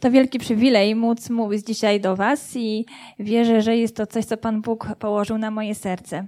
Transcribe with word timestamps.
To 0.00 0.10
wielki 0.10 0.38
przywilej 0.38 0.94
móc 0.94 1.30
mówić 1.30 1.66
dzisiaj 1.66 2.00
do 2.00 2.16
Was 2.16 2.56
i 2.56 2.86
wierzę, 3.18 3.62
że 3.62 3.76
jest 3.76 3.96
to 3.96 4.06
coś, 4.06 4.24
co 4.24 4.36
Pan 4.36 4.62
Bóg 4.62 4.88
położył 4.98 5.38
na 5.38 5.50
moje 5.50 5.74
serce. 5.74 6.26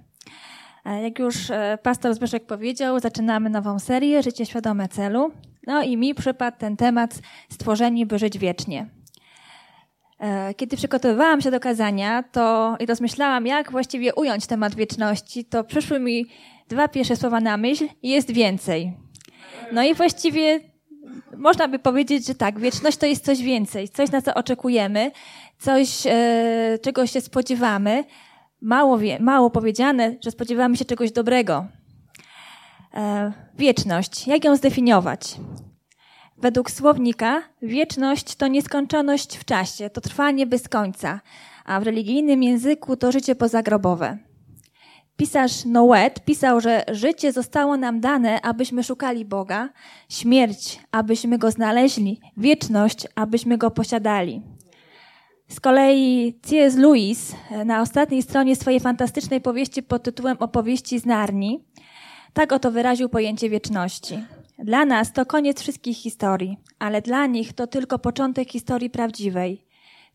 E, 0.85 1.03
jak 1.03 1.19
już 1.19 1.51
e, 1.51 1.79
pastor 1.83 2.15
Zbyszek 2.15 2.47
powiedział, 2.47 3.01
zaczynamy 3.01 3.51
nową 3.51 3.79
serię 3.79 4.23
Życie 4.23 4.47
świadome 4.47 4.89
celu. 4.89 5.31
No 5.67 5.83
i 5.83 5.97
mi 5.97 6.15
przypadł 6.15 6.59
ten 6.59 6.77
temat 6.77 7.19
stworzeni, 7.53 8.07
by 8.07 8.19
żyć 8.19 8.39
wiecznie. 8.39 8.87
E, 10.19 10.55
kiedy 10.55 10.77
przygotowywałam 10.77 11.41
się 11.41 11.51
do 11.51 11.61
kazania 11.61 12.23
to 12.23 12.77
i 12.81 12.87
rozmyślałam, 12.87 13.47
jak 13.47 13.71
właściwie 13.71 14.15
ująć 14.15 14.47
temat 14.47 14.75
wieczności, 14.75 15.45
to 15.45 15.65
przyszły 15.65 16.01
mi 16.01 16.27
dwa 16.69 16.89
pierwsze 16.89 17.17
słowa 17.17 17.41
na 17.41 17.57
myśl 17.57 17.89
jest 18.03 18.31
więcej. 18.31 18.93
No 19.73 19.85
i 19.85 19.95
właściwie 19.95 20.61
można 21.37 21.69
by 21.69 21.79
powiedzieć, 21.79 22.27
że 22.27 22.35
tak, 22.35 22.59
wieczność 22.59 22.97
to 22.97 23.07
jest 23.07 23.25
coś 23.25 23.43
więcej, 23.43 23.89
coś 23.89 24.11
na 24.11 24.23
co 24.23 24.35
oczekujemy, 24.35 25.11
coś, 25.59 26.07
e, 26.07 26.79
czego 26.83 27.07
się 27.07 27.21
spodziewamy. 27.21 28.05
Mało, 28.61 28.99
wie, 28.99 29.19
mało 29.21 29.51
powiedziane, 29.51 30.17
że 30.25 30.31
spodziewamy 30.31 30.77
się 30.77 30.85
czegoś 30.85 31.13
dobrego. 31.13 31.67
E, 32.95 33.33
wieczność, 33.59 34.27
jak 34.27 34.45
ją 34.45 34.57
zdefiniować? 34.57 35.37
Według 36.39 36.71
słownika 36.71 37.43
wieczność 37.63 38.37
to 38.37 38.49
nieskończoność 38.49 39.37
w 39.37 39.45
czasie, 39.45 39.91
to 39.91 40.01
trwanie 40.01 40.47
bez 40.47 40.69
końca, 40.69 41.21
a 41.65 41.81
w 41.81 41.83
religijnym 41.83 42.43
języku 42.43 42.97
to 42.97 43.13
życie 43.13 43.35
pozagrobowe. 43.35 44.19
Pisarz 45.17 45.65
Noet 45.65 46.25
pisał, 46.25 46.61
że 46.61 46.85
życie 46.93 47.33
zostało 47.33 47.77
nam 47.77 48.01
dane, 48.01 48.41
abyśmy 48.43 48.85
szukali 48.85 49.25
Boga, 49.25 49.69
śmierć, 50.09 50.81
abyśmy 50.93 51.39
Go 51.39 51.51
znaleźli, 51.51 52.21
wieczność, 52.37 53.07
abyśmy 53.15 53.59
Go 53.59 53.71
posiadali. 53.71 54.43
Z 55.49 55.61
kolei 55.61 56.39
C.S. 56.43 56.77
Lewis 56.77 57.35
na 57.65 57.81
ostatniej 57.81 58.23
stronie 58.23 58.57
swojej 58.57 58.81
fantastycznej 58.81 59.41
powieści 59.41 59.83
pod 59.83 60.03
tytułem 60.03 60.37
Opowieści 60.41 60.99
z 60.99 61.07
Narni 61.07 61.65
tak 62.33 62.53
oto 62.53 62.71
wyraził 62.71 63.09
pojęcie 63.09 63.51
wieczności. 63.51 64.19
Dla 64.59 64.85
nas 64.85 65.13
to 65.13 65.27
koniec 65.27 65.61
wszystkich 65.61 65.97
historii, 65.97 66.57
ale 66.79 67.03
dla 67.03 67.27
nich 67.27 67.53
to 67.53 67.67
tylko 67.67 67.99
początek 67.99 68.51
historii 68.51 68.91
prawdziwej. 68.91 69.66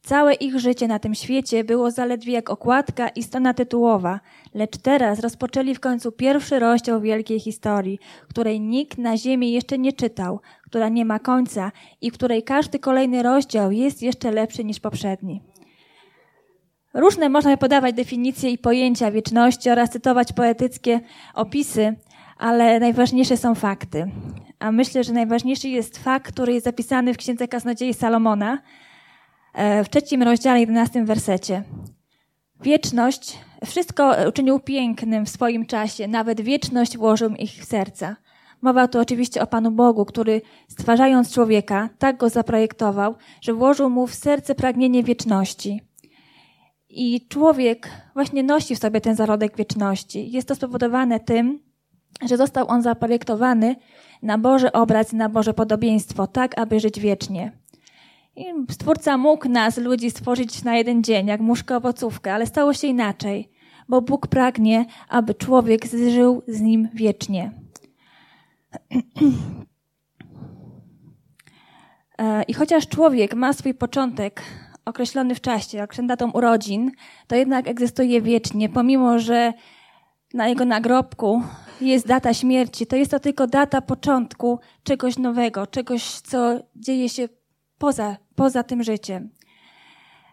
Całe 0.02 0.34
ich 0.34 0.60
życie 0.60 0.88
na 0.88 1.00
tym 1.00 1.16
świecie 1.16 1.64
było 1.64 1.92
zaledwie 1.92 2.34
jak 2.34 2.50
okładka 2.50 3.10
i 3.10 3.24
strona 3.24 3.54
tytułowa, 3.54 4.20
lecz 4.54 4.78
teraz 4.78 5.20
rozpoczęli 5.20 5.76
w 5.76 5.80
końcu 5.80 6.12
pierwszy 6.12 6.60
rozdział 6.60 7.02
wielkiej 7.02 7.40
historii, 7.40 8.00
której 8.30 8.62
nikt 8.62 8.98
na 8.98 9.18
ziemi 9.18 9.52
jeszcze 9.52 9.78
nie 9.78 9.94
czytał, 9.94 10.40
która 10.64 10.90
nie 10.90 11.06
ma 11.06 11.20
końca 11.20 11.72
i 12.02 12.12
której 12.12 12.44
każdy 12.44 12.80
kolejny 12.80 13.24
rozdział 13.24 13.72
jest 13.72 14.02
jeszcze 14.02 14.32
lepszy 14.32 14.64
niż 14.64 14.80
poprzedni. 14.80 15.42
Różne 16.94 17.30
można 17.30 17.58
podawać 17.58 17.96
definicje 17.96 18.50
i 18.50 18.58
pojęcia 18.58 19.12
wieczności 19.12 19.70
oraz 19.70 19.90
cytować 19.90 20.34
poetyckie 20.34 21.00
opisy, 21.34 21.96
ale 22.38 22.80
najważniejsze 22.80 23.38
są 23.38 23.56
fakty. 23.56 24.12
A 24.60 24.72
myślę, 24.72 25.04
że 25.04 25.14
najważniejszy 25.14 25.70
jest 25.70 25.98
fakt, 25.98 26.32
który 26.34 26.54
jest 26.54 26.66
zapisany 26.66 27.14
w 27.14 27.18
Księdze 27.18 27.48
Kaznodziei 27.48 27.94
Salomona 27.94 28.58
w 29.56 29.90
trzecim 29.90 30.24
rozdziale, 30.24 30.60
jedenastym 30.60 31.06
wersecie. 31.06 31.64
Wieczność, 32.62 33.38
wszystko 33.66 34.16
uczynił 34.30 34.60
pięknym 34.60 35.26
w 35.26 35.30
swoim 35.30 35.66
czasie, 35.66 36.08
nawet 36.08 36.42
wieczność 36.42 36.98
włożył 36.98 37.36
ich 37.36 37.52
w 37.52 37.66
serca. 37.66 38.16
Mowa 38.62 38.88
tu 38.88 39.00
oczywiście 39.00 39.42
o 39.42 39.48
Panu 39.48 39.72
Bogu, 39.72 40.06
który 40.06 40.42
stwarzając 40.68 41.34
człowieka, 41.34 41.90
tak 42.00 42.18
go 42.18 42.30
zaprojektował, 42.30 43.16
że 43.42 43.54
włożył 43.54 43.90
mu 43.90 44.08
w 44.08 44.16
serce 44.16 44.56
pragnienie 44.56 45.04
wieczności. 45.04 45.82
I 46.90 47.28
człowiek 47.28 47.90
właśnie 48.14 48.44
nosi 48.44 48.76
w 48.76 48.80
sobie 48.80 49.02
ten 49.02 49.16
zarodek 49.16 49.58
wieczności. 49.58 50.32
Jest 50.32 50.48
to 50.48 50.56
spowodowane 50.56 51.20
tym, 51.20 51.60
że 52.30 52.38
został 52.38 52.68
on 52.68 52.82
zaprojektowany 52.82 53.76
na 54.22 54.38
Boży 54.38 54.72
obraz, 54.72 55.14
na 55.14 55.30
Boże 55.30 55.54
podobieństwo, 55.54 56.28
tak 56.28 56.60
aby 56.60 56.80
żyć 56.80 57.00
wiecznie. 57.00 57.61
I 58.36 58.46
Stwórca 58.70 59.18
mógł 59.18 59.50
nas, 59.50 59.78
ludzi, 59.78 60.12
stworzyć 60.12 60.64
na 60.64 60.76
jeden 60.78 61.04
dzień, 61.04 61.28
jak 61.28 61.42
muszkę 61.42 61.78
owocówkę, 61.78 62.34
ale 62.34 62.46
stało 62.46 62.74
się 62.74 62.88
inaczej, 62.88 63.50
bo 63.90 64.02
Bóg 64.02 64.28
pragnie, 64.28 64.86
aby 65.10 65.34
człowiek 65.34 65.86
żył 65.86 66.44
z 66.48 66.62
nim 66.62 66.90
wiecznie. 66.94 67.52
E, 72.18 72.44
I 72.44 72.54
chociaż 72.54 72.88
człowiek 72.88 73.36
ma 73.36 73.54
swój 73.54 73.74
początek 73.74 74.42
określony 74.86 75.36
w 75.36 75.42
czasie, 75.42 75.84
określony 75.84 76.08
datą 76.08 76.32
urodzin, 76.32 76.92
to 77.28 77.36
jednak 77.36 77.68
egzystuje 77.68 78.22
wiecznie, 78.22 78.70
pomimo 78.70 79.20
że 79.20 79.54
na 80.34 80.48
jego 80.48 80.66
nagrobku 80.66 81.44
jest 81.82 82.08
data 82.08 82.34
śmierci, 82.34 82.88
to 82.88 82.96
jest 82.96 83.12
to 83.12 83.20
tylko 83.20 83.48
data 83.48 83.82
początku 83.82 84.60
czegoś 84.84 85.18
nowego, 85.18 85.68
czegoś, 85.68 86.04
co 86.04 86.60
dzieje 86.76 87.10
się 87.10 87.30
poza, 87.82 88.18
poza 88.36 88.64
tym 88.64 88.84
życiem. 88.84 89.30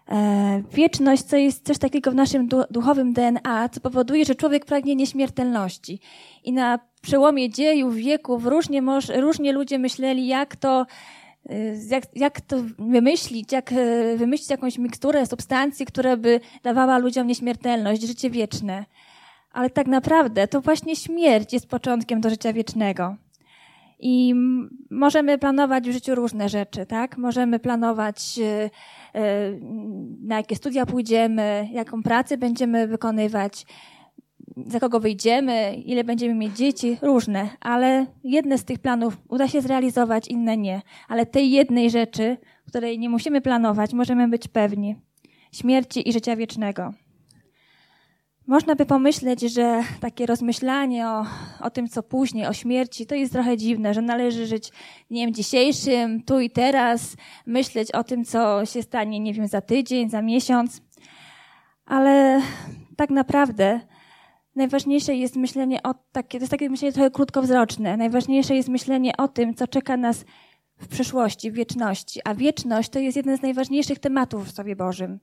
E, 0.08 0.62
wieczność, 0.72 1.22
co 1.22 1.36
jest 1.36 1.66
coś 1.66 1.78
takiego 1.78 2.10
w 2.10 2.14
naszym 2.14 2.48
duchowym 2.70 3.12
DNA, 3.12 3.68
co 3.68 3.80
powoduje, 3.80 4.24
że 4.24 4.34
człowiek 4.34 4.64
pragnie 4.64 4.96
nieśmiertelności. 4.96 6.00
I 6.44 6.52
na 6.52 6.78
przełomie 7.02 7.50
dziejów, 7.50 7.94
wieków 7.94 8.46
różnie, 8.46 8.82
różnie 9.16 9.52
ludzie 9.52 9.78
myśleli, 9.78 10.26
jak 10.26 10.56
to, 10.56 10.86
e, 11.48 11.56
jak, 11.90 12.04
jak 12.14 12.40
to 12.40 12.56
wymyślić, 12.78 13.52
jak 13.52 13.72
e, 13.72 14.16
wymyślić 14.16 14.50
jakąś 14.50 14.78
miksturę 14.78 15.26
substancji, 15.26 15.86
która 15.86 16.16
by 16.16 16.40
dawała 16.62 16.98
ludziom 16.98 17.26
nieśmiertelność, 17.26 18.02
życie 18.02 18.30
wieczne 18.30 18.84
ale 19.52 19.70
tak 19.70 19.86
naprawdę 19.86 20.48
to 20.48 20.60
właśnie 20.60 20.96
śmierć 20.96 21.52
jest 21.52 21.68
początkiem 21.68 22.20
do 22.20 22.30
życia 22.30 22.52
wiecznego. 22.52 23.16
I 23.98 24.34
możemy 24.90 25.38
planować 25.38 25.88
w 25.88 25.92
życiu 25.92 26.14
różne 26.14 26.48
rzeczy, 26.48 26.86
tak? 26.86 27.18
Możemy 27.18 27.58
planować, 27.58 28.38
e, 28.38 28.70
e, 29.14 29.52
na 30.20 30.36
jakie 30.36 30.56
studia 30.56 30.86
pójdziemy, 30.86 31.68
jaką 31.72 32.02
pracę 32.02 32.38
będziemy 32.38 32.86
wykonywać, 32.86 33.66
za 34.66 34.80
kogo 34.80 35.00
wyjdziemy, 35.00 35.74
ile 35.74 36.04
będziemy 36.04 36.34
mieć 36.34 36.56
dzieci, 36.56 36.96
różne, 37.02 37.48
ale 37.60 38.06
jedne 38.24 38.58
z 38.58 38.64
tych 38.64 38.78
planów 38.78 39.16
uda 39.28 39.48
się 39.48 39.60
zrealizować, 39.60 40.28
inne 40.28 40.56
nie. 40.56 40.82
Ale 41.08 41.26
tej 41.26 41.50
jednej 41.50 41.90
rzeczy, 41.90 42.36
której 42.68 42.98
nie 42.98 43.10
musimy 43.10 43.40
planować, 43.40 43.92
możemy 43.92 44.28
być 44.28 44.48
pewni 44.48 44.96
śmierci 45.52 46.08
i 46.08 46.12
życia 46.12 46.36
wiecznego. 46.36 46.92
Można 48.48 48.74
by 48.74 48.86
pomyśleć, 48.86 49.40
że 49.40 49.82
takie 50.00 50.26
rozmyślanie 50.26 51.08
o, 51.08 51.26
o 51.60 51.70
tym, 51.70 51.88
co 51.88 52.02
później, 52.02 52.46
o 52.46 52.52
śmierci, 52.52 53.06
to 53.06 53.14
jest 53.14 53.32
trochę 53.32 53.56
dziwne, 53.56 53.94
że 53.94 54.02
należy 54.02 54.46
żyć 54.46 54.72
dniem 55.10 55.34
dzisiejszym, 55.34 56.22
tu 56.22 56.40
i 56.40 56.50
teraz, 56.50 57.16
myśleć 57.46 57.92
o 57.92 58.04
tym, 58.04 58.24
co 58.24 58.66
się 58.66 58.82
stanie, 58.82 59.20
nie 59.20 59.34
wiem, 59.34 59.48
za 59.48 59.60
tydzień, 59.60 60.10
za 60.10 60.22
miesiąc. 60.22 60.82
Ale 61.84 62.42
tak 62.96 63.10
naprawdę 63.10 63.80
najważniejsze 64.54 65.14
jest 65.14 65.36
myślenie 65.36 65.82
o 65.82 65.94
takie, 66.12 66.38
to 66.38 66.42
jest 66.42 66.50
takie 66.50 66.70
myślenie 66.70 66.92
trochę 66.92 67.10
krótkowzroczne. 67.10 67.96
Najważniejsze 67.96 68.54
jest 68.54 68.68
myślenie 68.68 69.16
o 69.16 69.28
tym, 69.28 69.54
co 69.54 69.66
czeka 69.66 69.96
nas 69.96 70.24
w 70.78 70.88
przyszłości, 70.88 71.50
w 71.50 71.54
wieczności. 71.54 72.20
A 72.24 72.34
wieczność 72.34 72.88
to 72.88 72.98
jest 72.98 73.16
jeden 73.16 73.36
z 73.36 73.42
najważniejszych 73.42 73.98
tematów 73.98 74.46
w 74.46 74.54
Słowie 74.54 74.76
Bożym. 74.76 75.18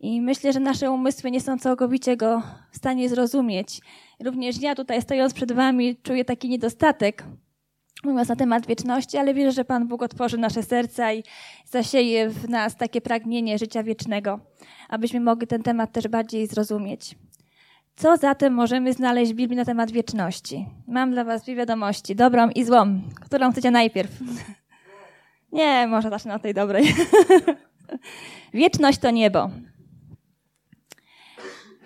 I 0.00 0.20
myślę, 0.20 0.52
że 0.52 0.60
nasze 0.60 0.90
umysły 0.90 1.30
nie 1.30 1.40
są 1.40 1.58
całkowicie 1.58 2.16
go 2.16 2.42
w 2.70 2.76
stanie 2.76 3.08
zrozumieć. 3.08 3.80
Również 4.24 4.62
ja 4.62 4.74
tutaj 4.74 5.02
stojąc 5.02 5.34
przed 5.34 5.52
wami 5.52 5.96
czuję 6.02 6.24
taki 6.24 6.48
niedostatek, 6.48 7.24
mówiąc 8.04 8.28
na 8.28 8.36
temat 8.36 8.66
wieczności, 8.66 9.18
ale 9.18 9.34
wierzę, 9.34 9.52
że 9.52 9.64
Pan 9.64 9.88
Bóg 9.88 10.02
otworzy 10.02 10.38
nasze 10.38 10.62
serca 10.62 11.12
i 11.12 11.22
zasieje 11.64 12.28
w 12.28 12.48
nas 12.48 12.76
takie 12.76 13.00
pragnienie 13.00 13.58
życia 13.58 13.82
wiecznego, 13.82 14.40
abyśmy 14.88 15.20
mogli 15.20 15.46
ten 15.46 15.62
temat 15.62 15.92
też 15.92 16.08
bardziej 16.08 16.46
zrozumieć. 16.46 17.14
Co 17.96 18.16
zatem 18.16 18.54
możemy 18.54 18.92
znaleźć 18.92 19.32
w 19.32 19.36
Biblii 19.36 19.56
na 19.56 19.64
temat 19.64 19.90
wieczności? 19.90 20.66
Mam 20.86 21.10
dla 21.10 21.24
Was 21.24 21.42
dwie 21.42 21.54
wiadomości, 21.54 22.16
dobrą 22.16 22.50
i 22.50 22.64
złą. 22.64 23.00
Którą 23.20 23.52
chcecie 23.52 23.70
najpierw? 23.70 24.10
Nie, 25.52 25.86
może 25.86 26.10
zacznę 26.10 26.34
od 26.34 26.42
tej 26.42 26.54
dobrej. 26.54 26.94
Wieczność 28.54 28.98
to 28.98 29.10
niebo. 29.10 29.50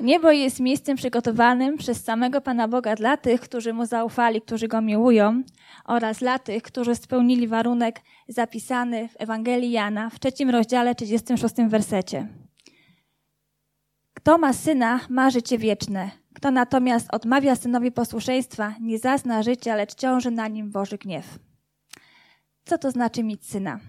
Niebo 0.02 0.32
jest 0.32 0.60
miejscem 0.60 0.96
przygotowanym 0.96 1.78
przez 1.78 2.04
samego 2.04 2.40
Pana 2.40 2.68
Boga 2.68 2.94
dla 2.94 3.16
tych, 3.16 3.40
którzy 3.40 3.72
Mu 3.72 3.86
zaufali, 3.86 4.40
którzy 4.40 4.68
Go 4.68 4.80
miłują 4.80 5.42
oraz 5.84 6.18
dla 6.18 6.38
tych, 6.38 6.62
którzy 6.62 6.94
spełnili 6.94 7.48
warunek 7.48 8.00
zapisany 8.28 9.08
w 9.08 9.14
Ewangelii 9.18 9.70
Jana 9.70 10.10
w 10.10 10.18
trzecim 10.18 10.50
rozdziale, 10.50 10.94
36 10.94 11.54
wersecie. 11.68 12.28
Kto 14.14 14.38
ma 14.38 14.52
syna, 14.52 15.00
ma 15.08 15.30
życie 15.30 15.58
wieczne. 15.58 16.10
Kto 16.34 16.50
natomiast 16.50 17.14
odmawia 17.14 17.56
synowi 17.56 17.92
posłuszeństwa, 17.92 18.74
nie 18.80 18.98
zazna 18.98 19.42
życia, 19.42 19.76
lecz 19.76 19.94
ciąży 19.94 20.30
na 20.30 20.48
nim 20.48 20.70
Boży 20.70 20.98
gniew. 20.98 21.38
Co 22.64 22.78
to 22.78 22.90
znaczy 22.90 23.22
mieć 23.22 23.46
syna? 23.46 23.80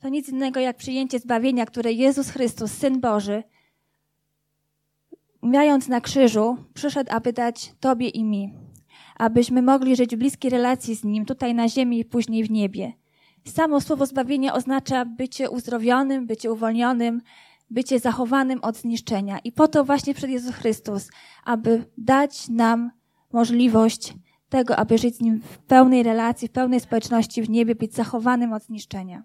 to 0.00 0.08
nic 0.08 0.28
innego 0.28 0.60
jak 0.60 0.76
przyjęcie 0.76 1.18
zbawienia, 1.18 1.66
które 1.66 1.92
Jezus 1.92 2.30
Chrystus, 2.30 2.72
Syn 2.72 3.00
Boży, 3.00 3.42
umierając 5.48 5.88
na 5.88 6.00
krzyżu, 6.00 6.56
przyszedł, 6.74 7.10
aby 7.12 7.32
dać 7.32 7.74
Tobie 7.80 8.08
i 8.08 8.24
mi. 8.24 8.54
Abyśmy 9.16 9.62
mogli 9.62 9.96
żyć 9.96 10.16
w 10.16 10.18
bliskiej 10.18 10.50
relacji 10.50 10.94
z 10.94 11.04
Nim, 11.04 11.24
tutaj 11.24 11.54
na 11.54 11.68
ziemi 11.68 11.98
i 12.00 12.04
później 12.04 12.44
w 12.44 12.50
niebie. 12.50 12.92
Samo 13.46 13.80
słowo 13.80 14.06
zbawienie 14.06 14.52
oznacza 14.52 15.04
bycie 15.04 15.50
uzdrowionym, 15.50 16.26
bycie 16.26 16.52
uwolnionym, 16.52 17.22
bycie 17.70 17.98
zachowanym 17.98 18.58
od 18.62 18.76
zniszczenia. 18.76 19.38
I 19.44 19.52
po 19.52 19.68
to 19.68 19.84
właśnie 19.84 20.14
przed 20.14 20.30
Jezus 20.30 20.54
Chrystus, 20.54 21.10
aby 21.44 21.84
dać 21.98 22.48
nam 22.48 22.90
możliwość 23.32 24.14
tego, 24.48 24.76
aby 24.76 24.98
żyć 24.98 25.16
z 25.16 25.20
Nim 25.20 25.40
w 25.40 25.58
pełnej 25.58 26.02
relacji, 26.02 26.48
w 26.48 26.52
pełnej 26.52 26.80
społeczności 26.80 27.42
w 27.42 27.50
niebie, 27.50 27.74
być 27.74 27.94
zachowanym 27.94 28.52
od 28.52 28.62
zniszczenia. 28.62 29.22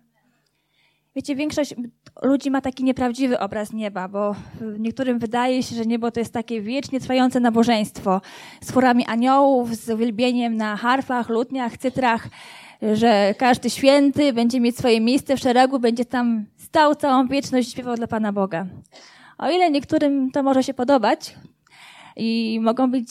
Wiecie, 1.16 1.36
większość 1.36 1.76
ludzi 2.22 2.52
ma 2.52 2.62
taki 2.62 2.84
nieprawdziwy 2.84 3.40
obraz 3.40 3.74
nieba, 3.74 4.08
bo 4.08 4.36
niektórym 4.80 5.20
wydaje 5.20 5.64
się, 5.64 5.76
że 5.76 5.86
niebo 5.86 6.12
to 6.12 6.20
jest 6.20 6.34
takie 6.34 6.62
wiecznie 6.62 7.00
trwające 7.00 7.40
nabożeństwo 7.40 8.22
z 8.62 8.72
chórami 8.72 9.06
aniołów, 9.06 9.76
z 9.76 9.90
uwielbieniem 9.90 10.56
na 10.56 10.78
harfach, 10.78 11.30
lutniach, 11.30 11.78
cytrach, 11.78 12.28
że 12.94 13.36
każdy 13.38 13.70
święty 13.70 14.34
będzie 14.34 14.60
mieć 14.60 14.78
swoje 14.78 15.02
miejsce 15.02 15.38
w 15.38 15.40
szeregu, 15.40 15.80
będzie 15.80 16.06
tam 16.06 16.46
stał 16.58 16.96
całą 16.96 17.28
wieczność 17.28 17.72
śpiewał 17.72 17.96
dla 17.96 18.08
Pana 18.08 18.34
Boga. 18.34 18.66
O 19.38 19.50
ile 19.50 19.72
niektórym 19.72 20.32
to 20.32 20.44
może 20.44 20.64
się 20.64 20.74
podobać 20.74 21.36
i 22.16 22.60
mogą 22.62 22.92
być 22.92 23.10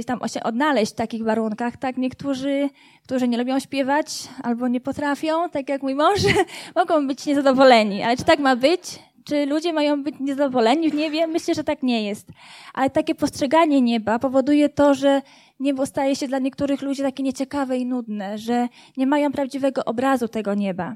e, 0.00 0.04
tam 0.04 0.20
się 0.28 0.42
odnaleźć 0.42 0.92
w 0.92 0.96
takich 0.96 1.22
warunkach, 1.22 1.76
tak 1.76 1.96
niektórzy, 1.96 2.68
którzy 3.04 3.28
nie 3.28 3.38
lubią 3.38 3.60
śpiewać 3.60 4.28
albo 4.42 4.68
nie 4.68 4.80
potrafią, 4.80 5.50
tak 5.50 5.68
jak 5.68 5.82
mój 5.82 5.94
mąż, 5.94 6.20
mogą 6.76 7.06
być 7.06 7.26
niezadowoleni. 7.26 8.02
Ale 8.02 8.16
czy 8.16 8.24
tak 8.24 8.38
ma 8.38 8.56
być? 8.56 8.98
Czy 9.24 9.46
ludzie 9.46 9.72
mają 9.72 10.02
być 10.02 10.14
niezadowoleni 10.20 10.90
w 10.90 10.94
niebie? 10.94 11.26
Myślę, 11.26 11.54
że 11.54 11.64
tak 11.64 11.82
nie 11.82 12.02
jest. 12.02 12.28
Ale 12.74 12.90
takie 12.90 13.14
postrzeganie 13.14 13.80
nieba 13.80 14.18
powoduje 14.18 14.68
to, 14.68 14.94
że 14.94 15.22
niebo 15.60 15.86
staje 15.86 16.16
się 16.16 16.28
dla 16.28 16.38
niektórych 16.38 16.82
ludzi 16.82 17.02
takie 17.02 17.22
nieciekawe 17.22 17.78
i 17.78 17.86
nudne, 17.86 18.38
że 18.38 18.68
nie 18.96 19.06
mają 19.06 19.32
prawdziwego 19.32 19.84
obrazu 19.84 20.28
tego 20.28 20.54
nieba. 20.54 20.94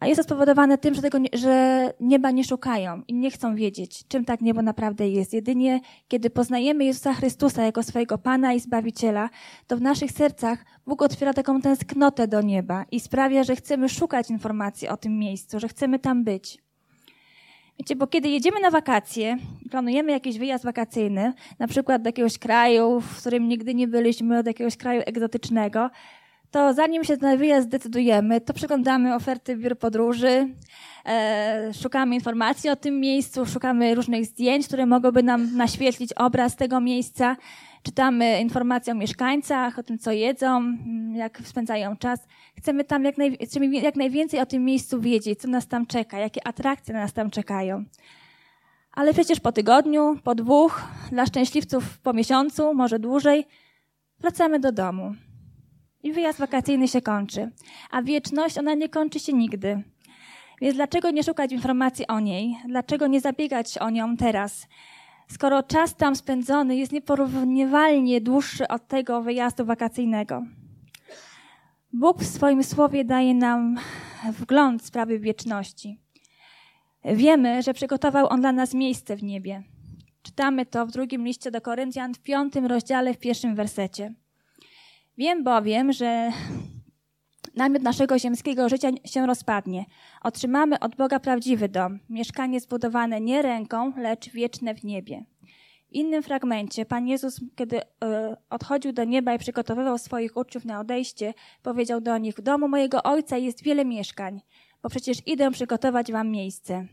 A 0.00 0.06
jest 0.06 0.18
to 0.18 0.22
spowodowane 0.22 0.78
tym, 0.78 0.94
że, 0.94 1.02
tego 1.02 1.18
że 1.32 1.92
nieba 2.00 2.30
nie 2.30 2.44
szukają 2.44 3.02
i 3.08 3.14
nie 3.14 3.30
chcą 3.30 3.54
wiedzieć, 3.54 4.06
czym 4.08 4.24
tak 4.24 4.40
niebo 4.40 4.62
naprawdę 4.62 5.08
jest. 5.08 5.32
Jedynie 5.32 5.80
kiedy 6.08 6.30
poznajemy 6.30 6.84
Jezusa 6.84 7.14
Chrystusa 7.14 7.62
jako 7.62 7.82
swojego 7.82 8.18
Pana 8.18 8.52
i 8.52 8.60
Zbawiciela, 8.60 9.30
to 9.66 9.76
w 9.76 9.80
naszych 9.80 10.12
sercach 10.12 10.64
Bóg 10.86 11.02
otwiera 11.02 11.34
taką 11.34 11.60
tęsknotę 11.60 12.28
do 12.28 12.42
nieba 12.42 12.84
i 12.90 13.00
sprawia, 13.00 13.44
że 13.44 13.56
chcemy 13.56 13.88
szukać 13.88 14.30
informacji 14.30 14.88
o 14.88 14.96
tym 14.96 15.18
miejscu, 15.18 15.60
że 15.60 15.68
chcemy 15.68 15.98
tam 15.98 16.24
być. 16.24 16.58
Wiecie, 17.78 17.96
bo 17.96 18.06
kiedy 18.06 18.28
jedziemy 18.28 18.60
na 18.60 18.70
wakacje, 18.70 19.36
planujemy 19.70 20.12
jakiś 20.12 20.38
wyjazd 20.38 20.64
wakacyjny, 20.64 21.32
na 21.58 21.68
przykład 21.68 22.02
do 22.02 22.08
jakiegoś 22.08 22.38
kraju, 22.38 23.00
w 23.00 23.20
którym 23.20 23.48
nigdy 23.48 23.74
nie 23.74 23.88
byliśmy, 23.88 24.42
do 24.42 24.50
jakiegoś 24.50 24.76
kraju 24.76 25.02
egzotycznego, 25.06 25.90
to 26.56 26.74
zanim 26.74 27.04
się 27.04 27.16
na 27.16 27.36
wyjazd 27.36 27.66
zdecydujemy, 27.66 28.40
to 28.40 28.54
przeglądamy 28.54 29.14
oferty 29.14 29.56
biur 29.56 29.78
podróży, 29.78 30.48
e, 31.06 31.70
szukamy 31.82 32.14
informacji 32.14 32.70
o 32.70 32.76
tym 32.76 33.00
miejscu, 33.00 33.46
szukamy 33.46 33.94
różnych 33.94 34.26
zdjęć, 34.26 34.66
które 34.66 34.86
mogłyby 34.86 35.22
nam 35.22 35.56
naświetlić 35.56 36.12
obraz 36.12 36.56
tego 36.56 36.80
miejsca, 36.80 37.36
czytamy 37.82 38.40
informacje 38.40 38.92
o 38.92 38.96
mieszkańcach, 38.96 39.78
o 39.78 39.82
tym, 39.82 39.98
co 39.98 40.12
jedzą, 40.12 40.76
jak 41.12 41.40
spędzają 41.44 41.96
czas. 41.96 42.20
Chcemy 42.58 42.84
tam 42.84 43.04
jak, 43.04 43.18
naj, 43.18 43.38
chcemy 43.46 43.66
jak 43.66 43.96
najwięcej 43.96 44.40
o 44.40 44.46
tym 44.46 44.64
miejscu 44.64 45.00
wiedzieć, 45.00 45.40
co 45.40 45.48
nas 45.48 45.66
tam 45.66 45.86
czeka, 45.86 46.18
jakie 46.18 46.46
atrakcje 46.46 46.94
nas 46.94 47.12
tam 47.12 47.30
czekają. 47.30 47.84
Ale 48.92 49.12
przecież 49.12 49.40
po 49.40 49.52
tygodniu, 49.52 50.18
po 50.24 50.34
dwóch, 50.34 50.82
dla 51.10 51.26
szczęśliwców 51.26 51.98
po 51.98 52.12
miesiącu, 52.12 52.74
może 52.74 52.98
dłużej, 52.98 53.46
wracamy 54.20 54.60
do 54.60 54.72
domu 54.72 55.14
i 56.06 56.12
wyjazd 56.12 56.38
wakacyjny 56.38 56.88
się 56.88 57.02
kończy. 57.02 57.50
A 57.90 58.02
wieczność, 58.02 58.58
ona 58.58 58.74
nie 58.74 58.88
kończy 58.88 59.20
się 59.20 59.32
nigdy. 59.32 59.82
Więc 60.60 60.74
dlaczego 60.74 61.10
nie 61.10 61.22
szukać 61.22 61.52
informacji 61.52 62.06
o 62.06 62.20
niej? 62.20 62.56
Dlaczego 62.68 63.06
nie 63.06 63.20
zabiegać 63.20 63.78
o 63.78 63.90
nią 63.90 64.16
teraz? 64.16 64.68
Skoro 65.28 65.62
czas 65.62 65.94
tam 65.94 66.16
spędzony 66.16 66.76
jest 66.76 66.92
nieporównywalnie 66.92 68.20
dłuższy 68.20 68.68
od 68.68 68.88
tego 68.88 69.22
wyjazdu 69.22 69.64
wakacyjnego. 69.64 70.42
Bóg 71.92 72.18
w 72.18 72.26
swoim 72.26 72.64
słowie 72.64 73.04
daje 73.04 73.34
nam 73.34 73.78
wgląd 74.32 74.82
w 74.82 74.86
sprawy 74.86 75.18
wieczności. 75.18 76.00
Wiemy, 77.04 77.62
że 77.62 77.74
przygotował 77.74 78.26
On 78.28 78.40
dla 78.40 78.52
nas 78.52 78.74
miejsce 78.74 79.16
w 79.16 79.22
niebie. 79.22 79.62
Czytamy 80.22 80.66
to 80.66 80.86
w 80.86 80.90
drugim 80.90 81.24
liście 81.24 81.50
do 81.50 81.60
Koryntian 81.60 82.14
w 82.14 82.18
piątym 82.18 82.66
rozdziale, 82.66 83.14
w 83.14 83.18
pierwszym 83.18 83.54
wersecie. 83.54 84.14
Wiem 85.18 85.44
bowiem, 85.44 85.92
że 85.92 86.30
namiot 87.54 87.82
naszego 87.82 88.18
ziemskiego 88.18 88.68
życia 88.68 88.90
się 89.04 89.26
rozpadnie. 89.26 89.84
Otrzymamy 90.22 90.78
od 90.78 90.96
Boga 90.96 91.20
prawdziwy 91.20 91.68
dom, 91.68 91.98
mieszkanie 92.08 92.60
zbudowane 92.60 93.20
nie 93.20 93.42
ręką, 93.42 93.92
lecz 93.96 94.30
wieczne 94.30 94.74
w 94.74 94.84
niebie. 94.84 95.24
W 95.88 95.92
innym 95.92 96.22
fragmencie 96.22 96.86
Pan 96.86 97.08
Jezus, 97.08 97.40
kiedy 97.54 97.80
y, 97.80 97.84
odchodził 98.50 98.92
do 98.92 99.04
nieba 99.04 99.34
i 99.34 99.38
przygotowywał 99.38 99.98
swoich 99.98 100.36
uczniów 100.36 100.64
na 100.64 100.80
odejście, 100.80 101.34
powiedział 101.62 102.00
do 102.00 102.18
nich: 102.18 102.34
W 102.34 102.42
domu 102.42 102.68
mojego 102.68 103.02
ojca 103.02 103.36
jest 103.36 103.62
wiele 103.62 103.84
mieszkań, 103.84 104.40
bo 104.82 104.88
przecież 104.88 105.18
idę 105.26 105.50
przygotować 105.50 106.12
wam 106.12 106.30
miejsce. 106.30 106.86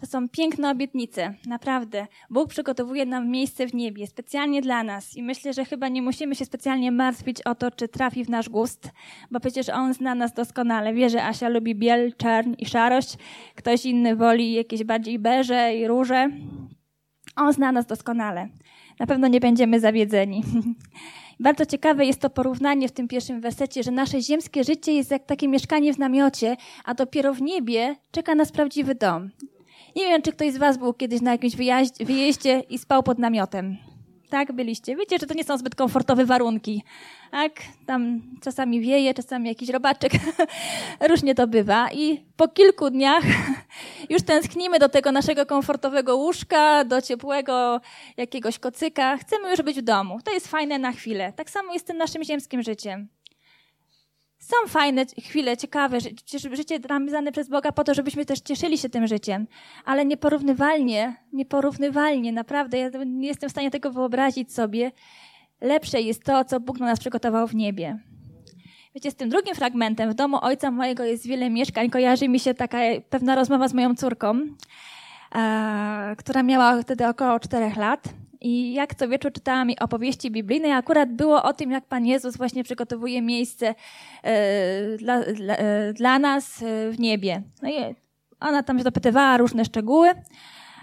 To 0.00 0.06
są 0.06 0.28
piękne 0.28 0.70
obietnice, 0.70 1.34
naprawdę. 1.46 2.06
Bóg 2.30 2.48
przygotowuje 2.48 3.06
nam 3.06 3.28
miejsce 3.28 3.66
w 3.66 3.74
niebie, 3.74 4.06
specjalnie 4.06 4.62
dla 4.62 4.82
nas. 4.82 5.16
I 5.16 5.22
myślę, 5.22 5.52
że 5.52 5.64
chyba 5.64 5.88
nie 5.88 6.02
musimy 6.02 6.34
się 6.34 6.44
specjalnie 6.44 6.92
martwić 6.92 7.42
o 7.42 7.54
to, 7.54 7.70
czy 7.70 7.88
trafi 7.88 8.24
w 8.24 8.28
nasz 8.28 8.48
gust, 8.48 8.90
bo 9.30 9.40
przecież 9.40 9.68
On 9.68 9.94
zna 9.94 10.14
nas 10.14 10.32
doskonale. 10.32 10.94
Wie, 10.94 11.10
że 11.10 11.24
Asia 11.24 11.48
lubi 11.48 11.74
biel, 11.74 12.12
czarn 12.16 12.52
i 12.58 12.66
szarość. 12.66 13.16
Ktoś 13.54 13.84
inny 13.86 14.16
woli 14.16 14.52
jakieś 14.52 14.84
bardziej 14.84 15.18
beże 15.18 15.76
i 15.76 15.86
róże. 15.86 16.30
On 17.36 17.52
zna 17.52 17.72
nas 17.72 17.86
doskonale. 17.86 18.48
Na 19.00 19.06
pewno 19.06 19.28
nie 19.28 19.40
będziemy 19.40 19.80
zawiedzeni. 19.80 20.42
Bardzo 21.40 21.66
ciekawe 21.66 22.06
jest 22.06 22.20
to 22.20 22.30
porównanie 22.30 22.88
w 22.88 22.92
tym 22.92 23.08
pierwszym 23.08 23.40
wersecie, 23.40 23.82
że 23.82 23.90
nasze 23.90 24.22
ziemskie 24.22 24.64
życie 24.64 24.92
jest 24.92 25.10
jak 25.10 25.26
takie 25.26 25.48
mieszkanie 25.48 25.94
w 25.94 25.98
namiocie, 25.98 26.56
a 26.84 26.94
dopiero 26.94 27.34
w 27.34 27.42
niebie 27.42 27.96
czeka 28.10 28.34
nas 28.34 28.52
prawdziwy 28.52 28.94
dom. 28.94 29.30
Nie 29.98 30.04
wiem, 30.04 30.22
czy 30.22 30.32
ktoś 30.32 30.52
z 30.52 30.56
Was 30.56 30.78
był 30.78 30.94
kiedyś 30.94 31.20
na 31.20 31.32
jakimś 31.32 31.56
wyjeździe, 32.00 32.60
i 32.60 32.78
spał 32.78 33.02
pod 33.02 33.18
namiotem. 33.18 33.76
Tak, 34.30 34.52
byliście. 34.52 34.96
Wiecie, 34.96 35.18
że 35.18 35.26
to 35.26 35.34
nie 35.34 35.44
są 35.44 35.58
zbyt 35.58 35.74
komfortowe 35.74 36.24
warunki. 36.24 36.82
Tak, 37.30 37.52
tam 37.86 38.22
czasami 38.42 38.80
wieje, 38.80 39.14
czasami 39.14 39.48
jakiś 39.48 39.68
robaczek. 39.68 40.12
Różnie 41.10 41.34
to 41.34 41.46
bywa. 41.46 41.92
I 41.92 42.24
po 42.36 42.48
kilku 42.48 42.90
dniach 42.90 43.24
już 44.10 44.22
tęsknimy 44.22 44.78
do 44.78 44.88
tego 44.88 45.12
naszego 45.12 45.46
komfortowego 45.46 46.16
łóżka, 46.16 46.84
do 46.84 47.02
ciepłego 47.02 47.80
jakiegoś 48.16 48.58
kocyka. 48.58 49.16
Chcemy 49.16 49.50
już 49.50 49.62
być 49.62 49.78
w 49.78 49.82
domu. 49.82 50.18
To 50.24 50.32
jest 50.32 50.48
fajne 50.48 50.78
na 50.78 50.92
chwilę. 50.92 51.32
Tak 51.32 51.50
samo 51.50 51.72
jest 51.72 51.84
z 51.84 51.88
tym 51.88 51.96
naszym 51.96 52.24
ziemskim 52.24 52.62
życiem. 52.62 53.08
Są 54.48 54.68
fajne 54.68 55.06
chwile, 55.06 55.56
ciekawe, 55.56 55.98
życie 56.52 56.78
nam 56.88 57.06
dane 57.06 57.32
przez 57.32 57.48
Boga 57.48 57.72
po 57.72 57.84
to, 57.84 57.94
żebyśmy 57.94 58.24
też 58.24 58.40
cieszyli 58.40 58.78
się 58.78 58.88
tym 58.88 59.06
życiem, 59.06 59.46
ale 59.84 60.04
nieporównywalnie, 60.04 61.16
nieporównywalnie, 61.32 62.32
naprawdę, 62.32 62.78
ja 62.78 62.90
nie 63.06 63.28
jestem 63.28 63.48
w 63.48 63.52
stanie 63.52 63.70
tego 63.70 63.90
wyobrazić 63.90 64.54
sobie. 64.54 64.92
Lepsze 65.60 66.00
jest 66.00 66.24
to, 66.24 66.44
co 66.44 66.60
Bóg 66.60 66.80
na 66.80 66.86
nas 66.86 66.98
przygotował 67.00 67.46
w 67.46 67.54
niebie. 67.54 67.98
Wiecie, 68.94 69.10
z 69.10 69.14
tym 69.14 69.28
drugim 69.28 69.54
fragmentem, 69.54 70.10
w 70.10 70.14
domu 70.14 70.38
ojca 70.42 70.70
mojego 70.70 71.04
jest 71.04 71.26
wiele 71.26 71.50
mieszkań, 71.50 71.90
kojarzy 71.90 72.28
mi 72.28 72.40
się 72.40 72.54
taka 72.54 72.78
pewna 73.10 73.34
rozmowa 73.34 73.68
z 73.68 73.74
moją 73.74 73.94
córką, 73.94 74.40
e, 75.34 76.14
która 76.18 76.42
miała 76.42 76.82
wtedy 76.82 77.08
około 77.08 77.40
czterech 77.40 77.76
lat. 77.76 78.08
I 78.40 78.72
jak 78.72 78.94
co 78.94 79.08
wieczór 79.08 79.32
czytała 79.32 79.64
mi 79.64 79.78
opowieści 79.78 80.30
biblijne, 80.30 80.76
akurat 80.76 81.12
było 81.12 81.42
o 81.42 81.52
tym, 81.52 81.70
jak 81.70 81.84
Pan 81.84 82.06
Jezus 82.06 82.36
właśnie 82.36 82.64
przygotowuje 82.64 83.22
miejsce 83.22 83.74
e, 84.22 84.96
dla, 84.96 85.22
dla, 85.22 85.56
e, 85.56 85.92
dla 85.92 86.18
nas 86.18 86.62
e, 86.62 86.90
w 86.90 87.00
niebie. 87.00 87.42
No 87.62 87.70
i 87.70 87.94
ona 88.40 88.62
tam 88.62 88.78
się 88.78 88.84
dopytywała 88.84 89.36
różne 89.36 89.64
szczegóły. 89.64 90.08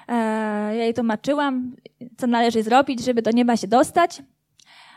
Ja 0.08 0.74
jej 0.74 0.94
tłumaczyłam, 0.94 1.76
co 2.18 2.28
należy 2.28 2.64
zrobić, 2.64 3.04
żeby 3.06 3.22
do 3.22 3.32
nieba 3.32 3.58
się 3.58 3.68
dostać. 3.68 4.22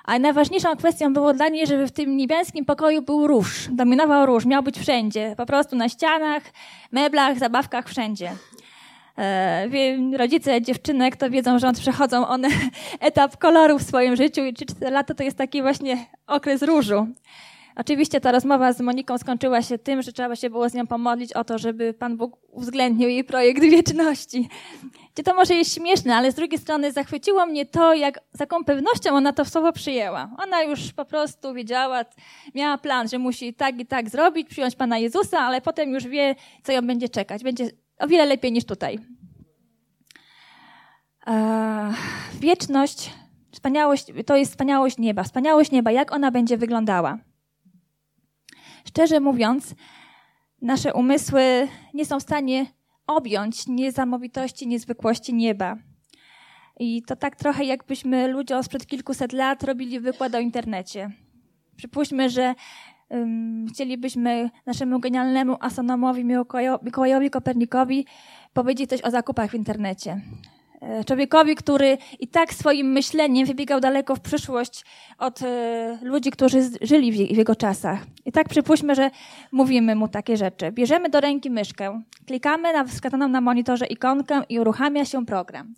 A 0.04 0.18
najważniejszą 0.18 0.76
kwestią 0.76 1.12
było 1.12 1.34
dla 1.34 1.48
niej, 1.48 1.66
żeby 1.66 1.86
w 1.86 1.92
tym 1.92 2.16
niebieskim 2.16 2.64
pokoju 2.64 3.02
był 3.02 3.26
róż. 3.26 3.68
Dominował 3.72 4.26
róż, 4.26 4.46
miał 4.46 4.62
być 4.62 4.78
wszędzie. 4.78 5.34
Po 5.36 5.46
prostu 5.46 5.76
na 5.76 5.88
ścianach, 5.88 6.42
meblach, 6.92 7.38
zabawkach, 7.38 7.88
wszędzie. 7.88 8.32
E, 9.18 10.16
rodzice 10.16 10.62
dziewczynek 10.62 11.16
to 11.16 11.30
wiedzą, 11.30 11.58
że 11.58 11.72
przechodzą 11.72 12.26
one 12.26 12.48
etap 13.00 13.36
koloru 13.36 13.78
w 13.78 13.82
swoim 13.82 14.16
życiu 14.16 14.44
i 14.44 14.54
3-4 14.54 14.92
lata 14.92 15.14
to 15.14 15.22
jest 15.22 15.38
taki 15.38 15.62
właśnie 15.62 16.06
okres 16.26 16.62
różu. 16.62 17.06
Oczywiście 17.76 18.20
ta 18.20 18.32
rozmowa 18.32 18.72
z 18.72 18.80
Moniką 18.80 19.18
skończyła 19.18 19.62
się 19.62 19.78
tym, 19.78 20.02
że 20.02 20.12
trzeba 20.12 20.36
się 20.36 20.50
było 20.50 20.68
z 20.68 20.74
nią 20.74 20.86
pomodlić 20.86 21.32
o 21.32 21.44
to, 21.44 21.58
żeby 21.58 21.94
Pan 21.94 22.16
Bóg 22.16 22.36
uwzględnił 22.50 23.08
jej 23.08 23.24
projekt 23.24 23.62
wieczności. 23.62 24.48
Gdzie 25.14 25.22
to 25.22 25.34
może 25.34 25.54
jest 25.54 25.74
śmieszne, 25.74 26.16
ale 26.16 26.32
z 26.32 26.34
drugiej 26.34 26.58
strony 26.58 26.92
zachwyciło 26.92 27.46
mnie 27.46 27.66
to, 27.66 27.94
jak 27.94 28.20
z 28.32 28.40
jaką 28.40 28.64
pewnością 28.64 29.10
ona 29.10 29.32
to 29.32 29.44
słowo 29.44 29.72
przyjęła. 29.72 30.30
Ona 30.38 30.62
już 30.62 30.92
po 30.92 31.04
prostu 31.04 31.54
wiedziała, 31.54 32.04
miała 32.54 32.78
plan, 32.78 33.08
że 33.08 33.18
musi 33.18 33.54
tak 33.54 33.80
i 33.80 33.86
tak 33.86 34.10
zrobić, 34.10 34.48
przyjąć 34.48 34.76
Pana 34.76 34.98
Jezusa, 34.98 35.38
ale 35.38 35.60
potem 35.60 35.90
już 35.90 36.06
wie, 36.06 36.34
co 36.62 36.72
ją 36.72 36.86
będzie 36.86 37.08
czekać. 37.08 37.42
Będzie 37.42 37.70
o 37.98 38.06
wiele 38.06 38.26
lepiej 38.26 38.52
niż 38.52 38.64
tutaj. 38.64 38.98
Eee, 41.26 41.94
wieczność, 42.40 43.10
wspaniałość, 43.52 44.06
to 44.26 44.36
jest 44.36 44.50
wspaniałość 44.50 44.98
nieba. 44.98 45.22
Wspaniałość 45.22 45.70
nieba, 45.70 45.90
jak 45.90 46.12
ona 46.12 46.30
będzie 46.30 46.56
wyglądała? 46.56 47.18
Szczerze 48.88 49.20
mówiąc, 49.20 49.74
nasze 50.62 50.94
umysły 50.94 51.68
nie 51.94 52.06
są 52.06 52.20
w 52.20 52.22
stanie 52.22 52.66
objąć 53.06 53.66
niesamowitości, 53.66 54.66
niezwykłości 54.68 55.34
nieba. 55.34 55.76
I 56.80 57.02
to 57.02 57.16
tak 57.16 57.36
trochę 57.36 57.64
jakbyśmy 57.64 58.28
ludziom 58.28 58.62
sprzed 58.62 58.86
kilkuset 58.86 59.32
lat 59.32 59.62
robili 59.62 60.00
wykład 60.00 60.34
o 60.34 60.38
internecie. 60.38 61.10
Przypuśćmy, 61.76 62.30
że 62.30 62.54
chcielibyśmy 63.68 64.50
naszemu 64.66 65.00
genialnemu 65.00 65.56
astronomowi 65.60 66.24
Mikołajowi 66.82 67.30
Kopernikowi 67.30 68.06
powiedzieć 68.52 68.90
coś 68.90 69.02
o 69.02 69.10
zakupach 69.10 69.50
w 69.50 69.54
internecie. 69.54 70.20
E, 70.80 71.04
człowiekowi, 71.04 71.54
który 71.54 71.98
i 72.20 72.28
tak 72.28 72.54
swoim 72.54 72.92
myśleniem 72.92 73.46
wybiegał 73.46 73.80
daleko 73.80 74.16
w 74.16 74.20
przyszłość 74.20 74.84
od 75.18 75.42
e, 75.42 75.98
ludzi, 76.02 76.30
którzy 76.30 76.70
żyli 76.80 77.12
w 77.12 77.36
jego 77.36 77.56
czasach. 77.56 78.00
I 78.24 78.32
tak 78.32 78.48
przypuśćmy, 78.48 78.94
że 78.94 79.10
mówimy 79.52 79.94
mu 79.94 80.08
takie 80.08 80.36
rzeczy. 80.36 80.72
Bierzemy 80.72 81.08
do 81.08 81.20
ręki 81.20 81.50
myszkę, 81.50 82.02
klikamy 82.26 82.72
na 82.72 82.84
wskazaną 82.84 83.28
na 83.28 83.40
monitorze 83.40 83.86
ikonkę 83.86 84.42
i 84.48 84.60
uruchamia 84.60 85.04
się 85.04 85.26
program. 85.26 85.74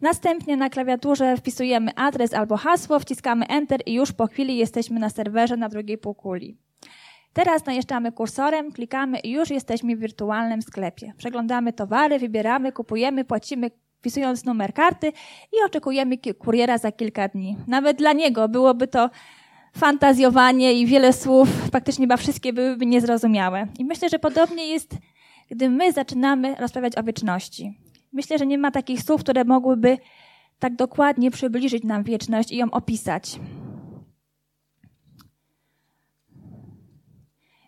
Następnie 0.00 0.56
na 0.56 0.70
klawiaturze 0.70 1.36
wpisujemy 1.36 1.94
adres 1.96 2.34
albo 2.34 2.56
hasło, 2.56 2.98
wciskamy 2.98 3.46
Enter 3.46 3.80
i 3.86 3.94
już 3.94 4.12
po 4.12 4.26
chwili 4.26 4.56
jesteśmy 4.56 5.00
na 5.00 5.10
serwerze 5.10 5.56
na 5.56 5.68
drugiej 5.68 5.98
półkuli. 5.98 6.56
Teraz 7.32 7.66
najeżdżamy 7.66 8.12
kursorem, 8.12 8.72
klikamy 8.72 9.18
i 9.18 9.30
już 9.30 9.50
jesteśmy 9.50 9.96
w 9.96 10.00
wirtualnym 10.00 10.62
sklepie. 10.62 11.12
Przeglądamy 11.16 11.72
towary, 11.72 12.18
wybieramy, 12.18 12.72
kupujemy, 12.72 13.24
płacimy 13.24 13.70
wpisując 14.02 14.44
numer 14.44 14.74
karty 14.74 15.12
i 15.52 15.56
oczekujemy 15.66 16.18
kuriera 16.38 16.78
za 16.78 16.92
kilka 16.92 17.28
dni. 17.28 17.56
Nawet 17.66 17.98
dla 17.98 18.12
niego 18.12 18.48
byłoby 18.48 18.88
to 18.88 19.10
fantazjowanie 19.76 20.72
i 20.72 20.86
wiele 20.86 21.12
słów, 21.12 21.48
praktycznie 21.70 22.02
chyba 22.02 22.16
wszystkie 22.16 22.52
byłyby 22.52 22.86
niezrozumiałe. 22.86 23.66
I 23.78 23.84
myślę, 23.84 24.08
że 24.08 24.18
podobnie 24.18 24.66
jest, 24.66 24.96
gdy 25.50 25.70
my 25.70 25.92
zaczynamy 25.92 26.54
rozprawiać 26.54 26.98
o 26.98 27.02
wieczności. 27.02 27.78
Myślę, 28.12 28.38
że 28.38 28.46
nie 28.46 28.58
ma 28.58 28.70
takich 28.70 29.02
słów, 29.02 29.20
które 29.20 29.44
mogłyby 29.44 29.98
tak 30.58 30.76
dokładnie 30.76 31.30
przybliżyć 31.30 31.84
nam 31.84 32.02
wieczność 32.02 32.52
i 32.52 32.56
ją 32.56 32.70
opisać. 32.70 33.38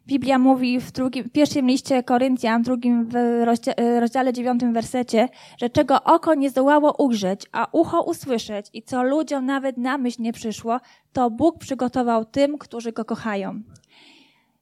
Biblia 0.07 0.39
mówi 0.39 0.81
w, 0.81 0.93
drugim, 0.93 1.25
w 1.25 1.31
pierwszym 1.31 1.67
liście 1.67 2.03
Koryntian, 2.03 2.63
w 2.63 2.65
drugim 2.65 3.09
rozdziale, 3.45 4.01
rozdziale 4.01 4.33
dziewiątym 4.33 4.73
wersecie, 4.73 5.29
że 5.59 5.71
czego 5.71 6.03
oko 6.03 6.35
nie 6.35 6.51
zdołało 6.51 6.93
ujrzeć, 6.93 7.47
a 7.53 7.67
ucho 7.73 8.03
usłyszeć 8.03 8.67
i 8.73 8.83
co 8.83 9.03
ludziom 9.03 9.47
nawet 9.47 9.77
na 9.77 9.99
myśl 9.99 10.23
nie 10.23 10.33
przyszło, 10.33 10.81
to 11.13 11.31
Bóg 11.31 11.59
przygotował 11.59 12.25
tym, 12.25 12.59
którzy 12.59 12.93
Go 12.93 13.05
kochają. 13.05 13.63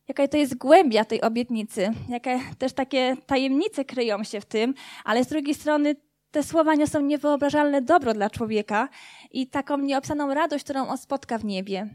Jaka 0.08 0.28
to 0.28 0.36
jest 0.36 0.58
głębia 0.58 1.04
tej 1.04 1.20
obietnicy, 1.20 1.90
jakie 2.08 2.40
też 2.58 2.72
takie 2.72 3.16
tajemnice 3.26 3.84
kryją 3.84 4.24
się 4.24 4.40
w 4.40 4.44
tym, 4.44 4.74
ale 5.04 5.24
z 5.24 5.28
drugiej 5.28 5.54
strony 5.54 5.96
te 6.30 6.42
słowa 6.42 6.74
niosą 6.74 7.00
niewyobrażalne 7.00 7.82
dobro 7.82 8.14
dla 8.14 8.30
człowieka 8.30 8.88
i 9.30 9.46
taką 9.46 9.78
nieopisaną 9.78 10.34
radość, 10.34 10.64
którą 10.64 10.88
on 10.88 10.98
spotka 10.98 11.38
w 11.38 11.44
niebie. 11.44 11.88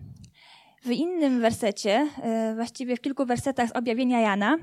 W 0.81 0.91
innym 0.91 1.41
wersecie, 1.41 2.07
e, 2.23 2.55
właściwie 2.55 2.95
w 2.95 3.01
kilku 3.01 3.25
wersetach 3.25 3.69
z 3.69 3.71
objawienia 3.71 4.19
Jana, 4.19 4.57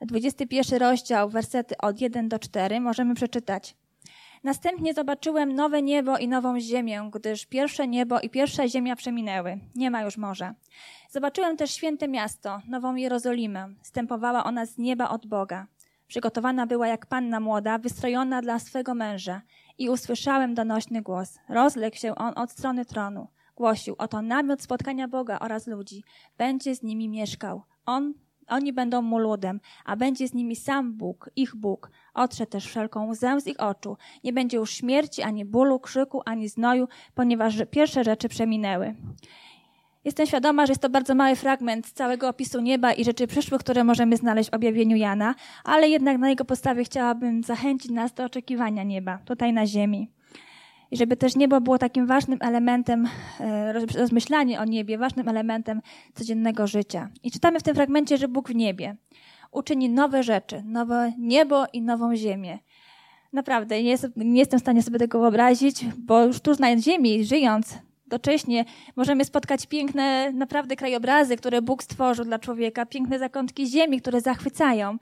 21 0.00 0.78
rozdział, 0.78 1.30
wersety 1.30 1.78
od 1.78 2.00
1 2.00 2.28
do 2.28 2.38
4, 2.38 2.80
możemy 2.80 3.14
przeczytać. 3.14 3.76
Następnie 4.44 4.94
zobaczyłem 4.94 5.52
nowe 5.52 5.82
niebo 5.82 6.18
i 6.18 6.28
nową 6.28 6.60
ziemię, 6.60 7.10
gdyż 7.12 7.46
pierwsze 7.46 7.88
niebo 7.88 8.20
i 8.20 8.30
pierwsza 8.30 8.68
ziemia 8.68 8.96
przeminęły. 8.96 9.58
Nie 9.74 9.90
ma 9.90 10.02
już 10.02 10.16
morza. 10.16 10.54
Zobaczyłem 11.10 11.56
też 11.56 11.70
święte 11.70 12.08
miasto, 12.08 12.60
nową 12.68 12.94
Jerozolimę. 12.94 13.68
Stępowała 13.82 14.44
ona 14.44 14.66
z 14.66 14.78
nieba 14.78 15.08
od 15.08 15.26
Boga. 15.26 15.66
Przygotowana 16.06 16.66
była 16.66 16.88
jak 16.88 17.06
panna 17.06 17.40
młoda, 17.40 17.78
wystrojona 17.78 18.42
dla 18.42 18.58
swego 18.58 18.94
męża. 18.94 19.42
I 19.78 19.88
usłyszałem 19.88 20.54
donośny 20.54 21.02
głos. 21.02 21.38
Rozległ 21.48 21.96
się 21.96 22.14
on 22.14 22.32
od 22.36 22.50
strony 22.50 22.84
tronu. 22.84 23.28
Głosił, 23.56 23.94
oto 23.98 24.22
namiot 24.22 24.62
spotkania 24.62 25.08
Boga 25.08 25.38
oraz 25.38 25.66
ludzi. 25.66 26.04
Będzie 26.38 26.74
z 26.74 26.82
nimi 26.82 27.08
mieszkał. 27.08 27.62
On, 27.86 28.14
oni 28.48 28.72
będą 28.72 29.02
mu 29.02 29.18
ludem, 29.18 29.60
a 29.84 29.96
będzie 29.96 30.28
z 30.28 30.34
nimi 30.34 30.56
sam 30.56 30.92
Bóg, 30.92 31.30
ich 31.36 31.56
Bóg. 31.56 31.90
Otrze 32.14 32.46
też 32.46 32.66
wszelką 32.66 33.08
łzę 33.08 33.40
z 33.40 33.46
ich 33.46 33.60
oczu. 33.60 33.96
Nie 34.24 34.32
będzie 34.32 34.56
już 34.56 34.70
śmierci, 34.70 35.22
ani 35.22 35.44
bólu, 35.44 35.80
krzyku, 35.80 36.22
ani 36.24 36.48
znoju, 36.48 36.88
ponieważ 37.14 37.54
pierwsze 37.70 38.04
rzeczy 38.04 38.28
przeminęły. 38.28 38.94
Jestem 40.04 40.26
świadoma, 40.26 40.66
że 40.66 40.70
jest 40.70 40.82
to 40.82 40.90
bardzo 40.90 41.14
mały 41.14 41.36
fragment 41.36 41.90
całego 41.90 42.28
opisu 42.28 42.60
nieba 42.60 42.92
i 42.92 43.04
rzeczy 43.04 43.26
przyszłych, 43.26 43.60
które 43.60 43.84
możemy 43.84 44.16
znaleźć 44.16 44.50
w 44.50 44.54
objawieniu 44.54 44.96
Jana, 44.96 45.34
ale 45.64 45.88
jednak 45.88 46.18
na 46.18 46.28
jego 46.28 46.44
podstawie 46.44 46.84
chciałabym 46.84 47.42
zachęcić 47.42 47.90
nas 47.90 48.14
do 48.14 48.24
oczekiwania 48.24 48.82
nieba, 48.82 49.18
tutaj 49.24 49.52
na 49.52 49.66
ziemi. 49.66 50.10
I 50.94 50.96
żeby 50.96 51.16
też 51.16 51.36
niebo 51.36 51.60
było 51.60 51.78
takim 51.78 52.06
ważnym 52.06 52.38
elementem, 52.42 53.08
e, 53.40 53.72
rozmyślanie 53.72 54.60
o 54.60 54.64
niebie, 54.64 54.98
ważnym 54.98 55.28
elementem 55.28 55.80
codziennego 56.14 56.66
życia. 56.66 57.08
I 57.22 57.30
czytamy 57.30 57.60
w 57.60 57.62
tym 57.62 57.74
fragmencie, 57.74 58.18
że 58.18 58.28
Bóg 58.28 58.48
w 58.48 58.54
niebie 58.54 58.96
uczyni 59.52 59.90
nowe 59.90 60.22
rzeczy, 60.22 60.62
nowe 60.64 61.12
niebo 61.18 61.64
i 61.72 61.82
nową 61.82 62.16
ziemię. 62.16 62.58
Naprawdę, 63.32 63.82
nie, 63.82 63.90
jest, 63.90 64.06
nie 64.16 64.38
jestem 64.38 64.58
w 64.60 64.62
stanie 64.62 64.82
sobie 64.82 64.98
tego 64.98 65.20
wyobrazić, 65.20 65.84
bo 65.98 66.24
już 66.24 66.40
tu 66.40 66.52
na 66.58 66.78
ziemi, 66.78 67.24
żyjąc 67.24 67.78
docześnie, 68.06 68.64
możemy 68.96 69.24
spotkać 69.24 69.66
piękne, 69.66 70.32
naprawdę 70.32 70.76
krajobrazy, 70.76 71.36
które 71.36 71.62
Bóg 71.62 71.82
stworzył 71.82 72.24
dla 72.24 72.38
człowieka, 72.38 72.86
piękne 72.86 73.18
zakątki 73.18 73.66
ziemi, 73.66 74.00
które 74.00 74.20
zachwycają. 74.20 74.98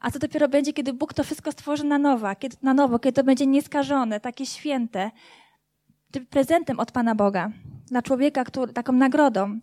A 0.00 0.10
co 0.10 0.18
dopiero 0.18 0.48
będzie, 0.48 0.72
kiedy 0.72 0.92
Bóg 0.92 1.14
to 1.14 1.24
wszystko 1.24 1.52
stworzy 1.52 1.84
na 1.84 1.98
nowo, 1.98 2.34
kiedy, 2.38 2.56
na 2.62 2.74
nowo, 2.74 2.98
kiedy 2.98 3.12
to 3.12 3.24
będzie 3.24 3.46
nieskażone, 3.46 4.20
takie 4.20 4.46
święte, 4.46 5.10
prezentem 6.30 6.80
od 6.80 6.92
Pana 6.92 7.14
Boga 7.14 7.50
dla 7.86 8.02
człowieka, 8.02 8.44
który, 8.44 8.72
taką 8.72 8.92
nagrodą. 8.92 9.60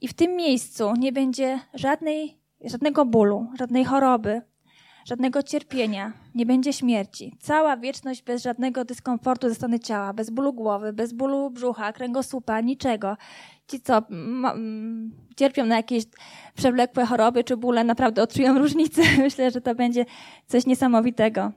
I 0.00 0.08
w 0.08 0.14
tym 0.14 0.36
miejscu 0.36 0.92
nie 0.98 1.12
będzie 1.12 1.60
żadnej, 1.74 2.38
żadnego 2.64 3.04
bólu, 3.04 3.46
żadnej 3.58 3.84
choroby, 3.84 4.42
żadnego 5.04 5.42
cierpienia, 5.42 6.12
nie 6.34 6.46
będzie 6.46 6.72
śmierci. 6.72 7.36
Cała 7.40 7.76
wieczność 7.76 8.22
bez 8.22 8.42
żadnego 8.42 8.84
dyskomfortu 8.84 9.48
ze 9.48 9.54
strony 9.54 9.80
ciała, 9.80 10.12
bez 10.12 10.30
bólu 10.30 10.52
głowy, 10.52 10.92
bez 10.92 11.12
bólu 11.12 11.50
brzucha, 11.50 11.92
kręgosłupa, 11.92 12.60
niczego. 12.60 13.16
Ci, 13.68 13.80
co 13.80 14.02
cierpią 15.36 15.66
na 15.66 15.76
jakieś 15.76 16.04
przewlekłe 16.54 17.06
choroby 17.06 17.44
czy 17.44 17.56
bóle, 17.56 17.84
naprawdę 17.84 18.22
odczują 18.22 18.58
różnicę. 18.62 19.02
Myślę, 19.18 19.50
że 19.50 19.60
to 19.60 19.74
będzie 19.74 20.04
coś 20.46 20.66
niesamowitego. 20.66 21.52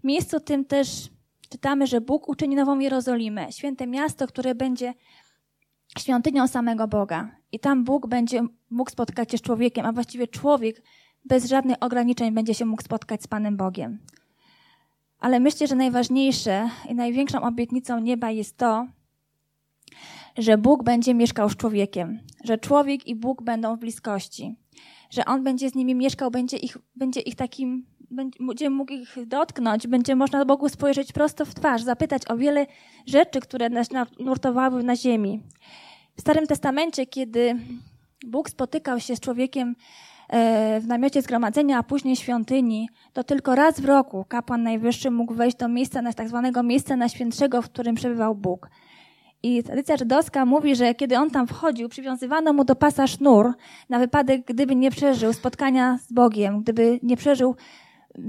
W 0.00 0.04
miejscu 0.04 0.40
tym 0.40 0.64
też 0.64 0.88
czytamy, 1.48 1.86
że 1.86 2.00
Bóg 2.00 2.28
uczyni 2.28 2.56
nową 2.56 2.78
Jerozolimę, 2.78 3.52
święte 3.52 3.86
miasto, 3.86 4.26
które 4.26 4.54
będzie 4.54 4.94
świątynią 5.98 6.48
samego 6.48 6.88
Boga. 6.88 7.36
I 7.52 7.58
tam 7.58 7.84
Bóg 7.84 8.06
będzie 8.06 8.42
mógł 8.70 8.90
spotkać 8.90 9.30
się 9.30 9.38
z 9.38 9.42
człowiekiem, 9.42 9.86
a 9.86 9.92
właściwie 9.92 10.28
człowiek 10.28 10.82
bez 11.24 11.48
żadnych 11.48 11.76
ograniczeń 11.80 12.34
będzie 12.34 12.54
się 12.54 12.64
mógł 12.64 12.82
spotkać 12.82 13.22
z 13.22 13.26
Panem 13.26 13.56
Bogiem. 13.56 13.98
Ale 15.18 15.40
myślę, 15.40 15.66
że 15.66 15.74
najważniejsze 15.74 16.68
i 16.88 16.94
największą 16.94 17.42
obietnicą 17.42 18.00
nieba 18.00 18.30
jest 18.30 18.56
to, 18.56 18.86
że 20.38 20.58
Bóg 20.58 20.84
będzie 20.84 21.14
mieszkał 21.14 21.48
z 21.48 21.56
człowiekiem, 21.56 22.20
że 22.44 22.58
człowiek 22.58 23.06
i 23.06 23.14
Bóg 23.14 23.42
będą 23.42 23.76
w 23.76 23.80
bliskości, 23.80 24.56
że 25.10 25.24
On 25.24 25.44
będzie 25.44 25.70
z 25.70 25.74
nimi 25.74 25.94
mieszkał, 25.94 26.30
będzie 26.30 26.56
ich, 26.56 26.78
będzie 26.96 27.20
ich 27.20 27.34
takim, 27.34 27.86
będzie 28.40 28.70
mógł 28.70 28.92
ich 28.92 29.16
dotknąć, 29.26 29.86
będzie 29.86 30.16
można 30.16 30.44
Bogu 30.44 30.68
spojrzeć 30.68 31.12
prosto 31.12 31.44
w 31.44 31.54
twarz, 31.54 31.82
zapytać 31.82 32.22
o 32.30 32.36
wiele 32.36 32.66
rzeczy, 33.06 33.40
które 33.40 33.68
nas 33.68 33.88
nurtowały 34.20 34.82
na 34.82 34.96
ziemi. 34.96 35.40
W 36.16 36.20
Starym 36.20 36.46
Testamencie, 36.46 37.06
kiedy 37.06 37.56
Bóg 38.26 38.50
spotykał 38.50 39.00
się 39.00 39.16
z 39.16 39.20
człowiekiem 39.20 39.76
w 40.80 40.86
namiocie 40.86 41.22
zgromadzenia, 41.22 41.78
a 41.78 41.82
później 41.82 42.16
świątyni, 42.16 42.88
to 43.12 43.24
tylko 43.24 43.54
raz 43.54 43.80
w 43.80 43.84
roku 43.84 44.24
kapłan 44.28 44.62
najwyższy 44.62 45.10
mógł 45.10 45.34
wejść 45.34 45.56
do 45.56 45.68
miejsca, 45.68 46.12
tak 46.12 46.28
zwanego 46.28 46.62
miejsca 46.62 46.96
najświętszego, 46.96 47.62
w 47.62 47.70
którym 47.70 47.94
przebywał 47.94 48.34
Bóg. 48.34 48.70
I 49.42 49.62
tradycja 49.62 49.96
żydowska 49.96 50.46
mówi, 50.46 50.76
że 50.76 50.94
kiedy 50.94 51.18
on 51.18 51.30
tam 51.30 51.46
wchodził, 51.46 51.88
przywiązywano 51.88 52.52
mu 52.52 52.64
do 52.64 52.76
pasa 52.76 53.06
sznur 53.06 53.52
na 53.88 53.98
wypadek, 53.98 54.44
gdyby 54.46 54.76
nie 54.76 54.90
przeżył 54.90 55.32
spotkania 55.32 55.98
z 55.98 56.12
Bogiem, 56.12 56.62
gdyby 56.62 57.00
nie 57.02 57.16
przeżył 57.16 57.56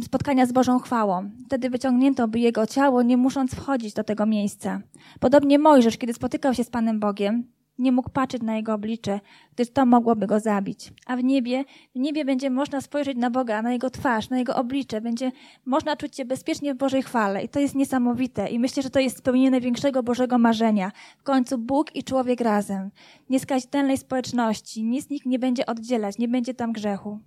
spotkania 0.02 0.46
z 0.46 0.52
Bożą 0.52 0.80
chwałą. 0.80 1.30
Wtedy 1.46 1.70
wyciągnięto 1.70 2.28
by 2.28 2.40
jego 2.40 2.68
ciało, 2.68 3.02
nie 3.02 3.18
musząc 3.18 3.56
wchodzić 3.56 3.94
do 3.94 4.04
tego 4.04 4.26
miejsca. 4.26 4.82
Podobnie 5.20 5.60
Mojżesz, 5.60 5.98
kiedy 5.98 6.14
spotykał 6.14 6.54
się 6.54 6.64
z 6.64 6.70
Panem 6.70 7.00
Bogiem, 7.00 7.44
nie 7.78 7.92
mógł 7.92 8.10
patrzeć 8.10 8.42
na 8.42 8.56
jego 8.56 8.74
oblicze, 8.74 9.20
gdyż 9.56 9.70
to 9.70 9.86
mogłoby 9.86 10.28
go 10.28 10.40
zabić. 10.40 10.94
A 11.06 11.18
w 11.18 11.24
niebie, 11.24 11.64
w 11.96 12.00
niebie 12.00 12.26
będzie 12.26 12.50
można 12.50 12.82
spojrzeć 12.82 13.18
na 13.18 13.30
Boga, 13.30 13.62
na 13.62 13.74
jego 13.74 13.90
twarz, 13.90 14.30
na 14.30 14.38
jego 14.38 14.56
oblicze, 14.56 15.02
będzie 15.02 15.32
można 15.66 15.96
czuć 15.96 16.16
się 16.16 16.26
bezpiecznie 16.26 16.74
w 16.74 16.78
Bożej 16.78 17.04
chwale. 17.04 17.44
I 17.44 17.50
to 17.50 17.60
jest 17.60 17.76
niesamowite. 17.76 18.50
I 18.50 18.60
myślę, 18.60 18.84
że 18.84 18.90
to 18.90 19.00
jest 19.00 19.18
spełnienie 19.18 19.52
największego 19.52 20.04
Bożego 20.04 20.38
marzenia. 20.38 20.92
W 21.18 21.24
końcu 21.24 21.58
Bóg 21.58 21.96
i 21.96 22.04
człowiek 22.04 22.42
razem. 22.42 22.90
Nieskazitelnej 23.30 23.98
społeczności. 23.98 24.84
Nic 24.84 25.10
nikt 25.10 25.26
nie 25.26 25.40
będzie 25.40 25.66
oddzielać, 25.66 26.18
nie 26.18 26.28
będzie 26.28 26.54
tam 26.54 26.72
grzechu. 26.72 27.20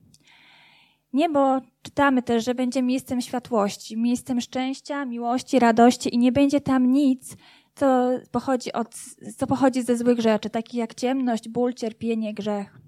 Niebo 1.12 1.60
czytamy 1.82 2.22
też, 2.22 2.44
że 2.44 2.54
będzie 2.54 2.82
miejscem 2.82 3.20
światłości, 3.20 3.96
miejscem 3.96 4.40
szczęścia, 4.40 5.04
miłości, 5.04 5.58
radości 5.58 6.14
i 6.14 6.18
nie 6.18 6.32
będzie 6.32 6.60
tam 6.60 6.92
nic, 6.92 7.36
co 7.76 8.10
pochodzi, 8.30 8.72
od, 8.72 8.88
co 9.36 9.46
pochodzi 9.46 9.82
ze 9.82 9.96
złych 9.96 10.20
rzeczy, 10.20 10.50
takich 10.50 10.74
jak 10.74 10.94
ciemność, 10.94 11.48
ból, 11.48 11.74
cierpienie, 11.74 12.34
grzech. 12.34 12.78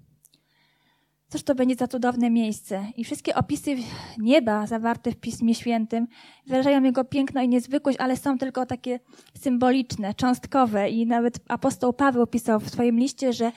Cóż 1.29 1.43
to 1.43 1.55
będzie 1.55 1.75
za 1.75 1.87
cudowne 1.87 2.29
miejsce? 2.29 2.85
I 2.97 3.03
wszystkie 3.03 3.35
opisy 3.35 3.75
nieba 4.17 4.67
zawarte 4.67 5.11
w 5.11 5.15
Pismie 5.15 5.55
Świętym 5.55 6.07
wyrażają 6.47 6.83
jego 6.83 7.03
piękno 7.03 7.41
i 7.41 7.49
niezwykłość, 7.49 7.97
ale 7.99 8.17
są 8.17 8.37
tylko 8.37 8.65
takie 8.65 8.99
symboliczne, 9.39 10.13
cząstkowe. 10.13 10.89
I 10.89 11.05
nawet 11.05 11.39
apostoł 11.47 11.93
Paweł 11.93 12.27
pisał 12.27 12.59
w 12.59 12.69
swoim 12.69 12.99
liście, 12.99 13.33
że 13.33 13.51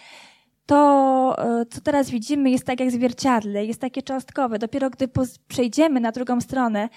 to, 0.67 1.35
e, 1.61 1.67
co 1.67 1.81
teraz 1.81 2.11
widzimy, 2.11 2.51
jest 2.51 2.67
tak 2.67 2.81
jak 2.81 2.91
zwierciadle, 2.91 3.67
jest 3.67 3.81
takie 3.81 4.03
cząstkowe. 4.03 4.59
Dopiero 4.59 4.91
gdy 4.91 5.09
przejdziemy 5.49 6.01
na 6.01 6.13
drugą 6.13 6.41
stronę, 6.41 6.89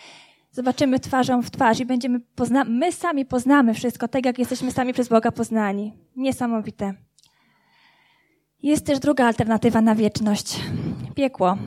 zobaczymy 0.56 1.00
twarzą 1.00 1.42
w 1.42 1.52
twarz 1.52 1.80
i 1.80 1.86
będziemy 1.86 2.20
pozna 2.20 2.64
my 2.64 2.92
sami 2.92 3.26
poznamy 3.26 3.74
wszystko, 3.74 4.08
tak 4.08 4.26
jak 4.26 4.40
jesteśmy 4.40 4.72
sami 4.72 4.94
przez 4.94 5.08
Boga 5.08 5.32
poznani. 5.32 5.94
Niesamowite. 6.16 6.94
Jest 8.64 8.86
też 8.86 9.00
druga 9.00 9.26
alternatywa 9.26 9.82
na 9.82 9.96
wieczność. 9.96 10.60
Piekło. 11.16 11.58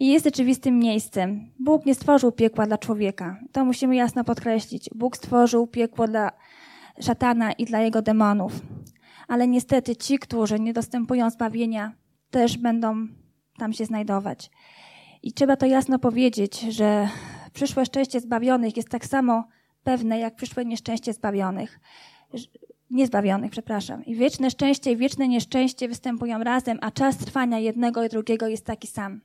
I 0.00 0.08
jest 0.08 0.24
rzeczywistym 0.24 0.78
miejscem. 0.78 1.50
Bóg 1.58 1.86
nie 1.86 1.94
stworzył 1.94 2.32
piekła 2.32 2.66
dla 2.66 2.78
człowieka. 2.78 3.40
To 3.52 3.64
musimy 3.64 3.96
jasno 3.96 4.24
podkreślić. 4.24 4.90
Bóg 4.94 5.16
stworzył 5.16 5.66
piekło 5.66 6.08
dla 6.08 6.30
szatana 7.00 7.52
i 7.52 7.64
dla 7.64 7.80
jego 7.80 8.02
demonów. 8.02 8.52
Ale 9.28 9.48
niestety 9.48 9.96
ci, 9.96 10.18
którzy 10.18 10.60
nie 10.60 10.72
dostępują 10.72 11.30
zbawienia, 11.30 11.92
też 12.30 12.58
będą 12.58 13.06
tam 13.58 13.72
się 13.72 13.84
znajdować. 13.84 14.50
I 15.22 15.32
trzeba 15.32 15.56
to 15.56 15.66
jasno 15.66 15.98
powiedzieć, 15.98 16.60
że 16.60 17.08
przyszłe 17.58 17.86
szczęście 17.86 18.20
zbawionych 18.20 18.76
jest 18.76 18.88
tak 18.88 19.06
samo 19.06 19.44
pewne, 19.84 20.18
jak 20.18 20.36
przyszłe 20.36 20.64
nieszczęście 20.64 21.12
zbawionych. 21.12 21.80
Niezbawionych, 22.90 23.50
przepraszam. 23.50 24.04
I 24.04 24.14
wieczne 24.14 24.50
szczęście 24.50 24.92
i 24.92 24.96
wieczne 24.96 25.28
nieszczęście 25.28 25.88
występują 25.88 26.44
razem, 26.44 26.78
a 26.80 26.90
czas 26.90 27.16
trwania 27.16 27.58
jednego 27.58 28.04
i 28.04 28.08
drugiego 28.08 28.48
jest 28.48 28.64
taki 28.64 28.86
sam. 28.86 29.20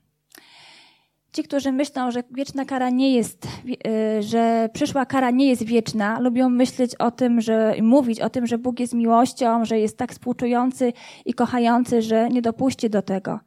Ci, 1.33 1.43
którzy 1.43 1.71
myślą, 1.71 2.11
że 2.11 2.23
wieczna 2.31 2.65
kara 2.65 2.89
nie 2.89 3.15
jest, 3.15 3.47
y, 3.47 4.23
że 4.23 4.69
przyszła 4.73 5.05
kara 5.05 5.31
nie 5.31 5.47
jest 5.49 5.63
wieczna, 5.63 6.19
lubią 6.19 6.49
myśleć 6.49 6.95
o 6.95 7.11
tym, 7.11 7.41
że 7.41 7.75
mówić 7.81 8.19
o 8.19 8.29
tym, 8.29 8.47
że 8.47 8.57
Bóg 8.57 8.79
jest 8.79 8.93
miłością, 8.93 9.65
że 9.65 9.79
jest 9.79 9.97
tak 9.97 10.11
współczujący 10.11 10.93
i 11.25 11.33
kochający, 11.33 12.01
że 12.01 12.29
nie 12.29 12.41
dopuści 12.41 12.89
do 12.89 13.01
tego. 13.01 13.39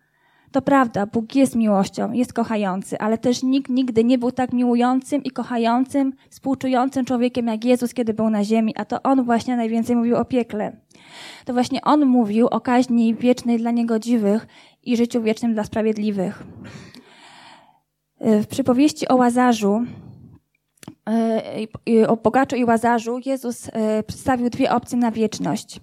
To 0.57 0.63
prawda, 0.63 1.07
Bóg 1.07 1.35
jest 1.35 1.57
miłością, 1.57 2.13
jest 2.13 2.33
kochający, 2.33 2.99
ale 2.99 3.19
też 3.19 3.43
nikt 3.43 3.71
nigdy 3.71 4.05
nie 4.05 4.19
był 4.19 4.33
tak 4.33 4.53
miłującym 4.53 5.25
i 5.25 5.31
kochającym, 5.31 6.13
współczującym 6.31 7.05
człowiekiem 7.05 7.47
jak 7.47 7.65
Jezus, 7.65 7.95
kiedy 7.95 8.15
był 8.15 8.31
na 8.31 8.45
ziemi, 8.45 8.75
a 8.77 8.85
to 8.85 9.03
On 9.03 9.25
właśnie 9.25 9.57
najwięcej 9.57 9.97
mówił 9.97 10.17
o 10.17 10.25
piekle. 10.25 10.77
To 11.45 11.53
właśnie 11.53 11.81
On 11.83 12.07
mówił 12.07 12.47
o 12.47 12.61
kaźni 12.61 13.15
wiecznej 13.15 13.59
dla 13.59 13.71
niegodziwych 13.71 14.47
i 14.83 14.97
życiu 14.97 15.23
wiecznym 15.23 15.55
dla 15.55 15.65
sprawiedliwych. 15.65 16.43
W 18.21 18.47
przypowieści 18.47 19.09
o 19.09 19.17
Łazarzu, 19.17 19.85
e, 21.89 22.09
o 22.09 22.17
bogaczu 22.17 22.57
i 22.57 22.65
Łazarzu, 22.65 23.19
Jezus 23.27 23.69
e, 23.73 24.03
przedstawił 24.03 24.51
dwie 24.51 24.73
opcje 24.73 24.99
na 24.99 25.11
wieczność. 25.11 25.81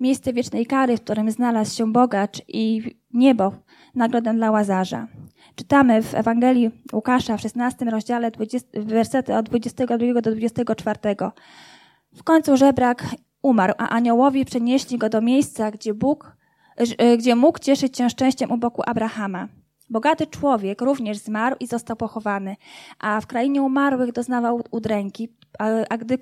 Miejsce 0.00 0.32
wiecznej 0.32 0.66
kary, 0.66 0.96
w 0.96 1.00
którym 1.00 1.30
znalazł 1.30 1.76
się 1.76 1.92
bogacz 1.92 2.42
i 2.48 2.82
niebo, 3.14 3.52
nagrodę 3.94 4.34
dla 4.34 4.50
Łazarza. 4.50 5.06
Czytamy 5.54 6.02
w 6.02 6.14
Ewangelii 6.14 6.70
Łukasza 6.92 7.36
w 7.36 7.40
16 7.40 7.84
rozdziale 7.84 8.30
20, 8.30 8.68
wersety 8.74 9.34
od 9.34 9.46
22 9.46 10.20
do 10.22 10.30
24. 10.30 10.98
W 12.14 12.22
końcu 12.22 12.56
żebrak 12.56 13.04
umarł, 13.42 13.74
a 13.78 13.88
aniołowie 13.88 14.44
przenieśli 14.44 14.98
go 14.98 15.08
do 15.08 15.20
miejsca, 15.20 15.70
gdzie 15.70 15.94
Bóg, 15.94 16.36
e, 16.76 17.16
gdzie 17.16 17.36
mógł 17.36 17.58
cieszyć 17.58 17.96
się 17.96 18.10
szczęściem 18.10 18.52
u 18.52 18.56
boku 18.56 18.82
Abrahama. 18.86 19.48
Bogaty 19.90 20.26
człowiek 20.26 20.80
również 20.80 21.18
zmarł 21.18 21.56
i 21.60 21.66
został 21.66 21.96
pochowany, 21.96 22.56
a 22.98 23.20
w 23.20 23.26
krainie 23.26 23.62
umarłych 23.62 24.12
doznawał 24.12 24.62
udręki, 24.70 25.28
a 25.88 25.96
gdy, 25.96 26.18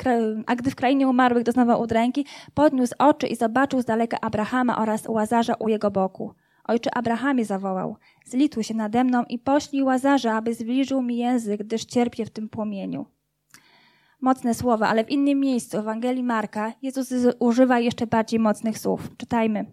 a 0.46 0.57
gdy 0.57 0.70
w 0.70 0.74
krainie 0.74 1.09
umarłych 1.09 1.44
doznawał 1.44 1.81
udręki, 1.81 2.26
podniósł 2.55 2.94
oczy 2.98 3.26
i 3.26 3.37
zobaczył 3.37 3.83
z 3.83 3.85
daleka 3.85 4.20
Abrahama 4.20 4.79
oraz 4.79 5.09
Łazarza 5.09 5.55
u 5.55 5.68
jego 5.68 5.90
boku. 5.90 6.35
Ojcze 6.68 6.94
Abrahamie 6.94 7.44
zawołał, 7.44 7.96
zlituj 8.24 8.64
się 8.64 8.74
nade 8.74 9.05
mną 9.05 9.24
i 9.29 9.38
poślij 9.38 9.83
Łazarza, 9.83 10.35
aby 10.35 10.55
zbliżył 10.55 11.02
mi 11.02 11.16
język, 11.16 11.61
gdyż 11.61 11.85
cierpię 11.85 12.26
w 12.26 12.31
tym 12.31 12.48
płomieniu. 12.48 13.07
Mocne 14.20 14.55
słowa, 14.55 14.88
ale 14.88 15.05
w 15.05 15.11
innym 15.11 15.40
miejscu, 15.40 15.76
w 15.76 15.81
Ewangelii 15.81 16.22
Marka, 16.22 16.72
Jezus 16.83 17.09
używa 17.38 17.79
jeszcze 17.79 18.07
bardziej 18.07 18.40
mocnych 18.40 18.79
słów. 18.79 19.11
Czytajmy. 19.16 19.64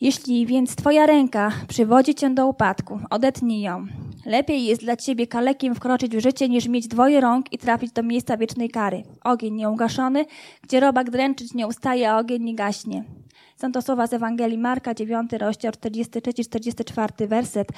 Jeśli 0.00 0.46
więc 0.46 0.76
Twoja 0.76 1.06
ręka 1.06 1.52
przywodzi 1.68 2.14
Cię 2.14 2.30
do 2.30 2.46
upadku, 2.46 3.00
odetnij 3.10 3.60
ją. 3.60 3.86
Lepiej 4.26 4.64
jest 4.64 4.82
dla 4.82 4.96
Ciebie 4.96 5.26
kalekiem 5.26 5.74
wkroczyć 5.74 6.16
w 6.16 6.20
życie, 6.20 6.48
niż 6.48 6.68
mieć 6.68 6.88
dwoje 6.88 7.20
rąk 7.20 7.52
i 7.52 7.58
trafić 7.58 7.92
do 7.92 8.02
miejsca 8.02 8.36
wiecznej 8.36 8.70
kary. 8.70 9.02
Ogień 9.24 9.54
nieugaszony, 9.54 10.24
gdzie 10.62 10.80
robak 10.80 11.10
dręczyć 11.10 11.54
nie 11.54 11.66
ustaje, 11.66 12.10
a 12.10 12.18
ogień 12.18 12.42
nie 12.42 12.54
gaśnie. 12.54 13.04
Są 13.56 13.72
to 13.72 13.82
słowa 13.82 14.06
z 14.06 14.12
Ewangelii 14.12 14.58
Marka, 14.58 14.94
9 14.94 15.32
rozdział, 15.32 15.72
43-44 15.72 17.28
werset. 17.28 17.68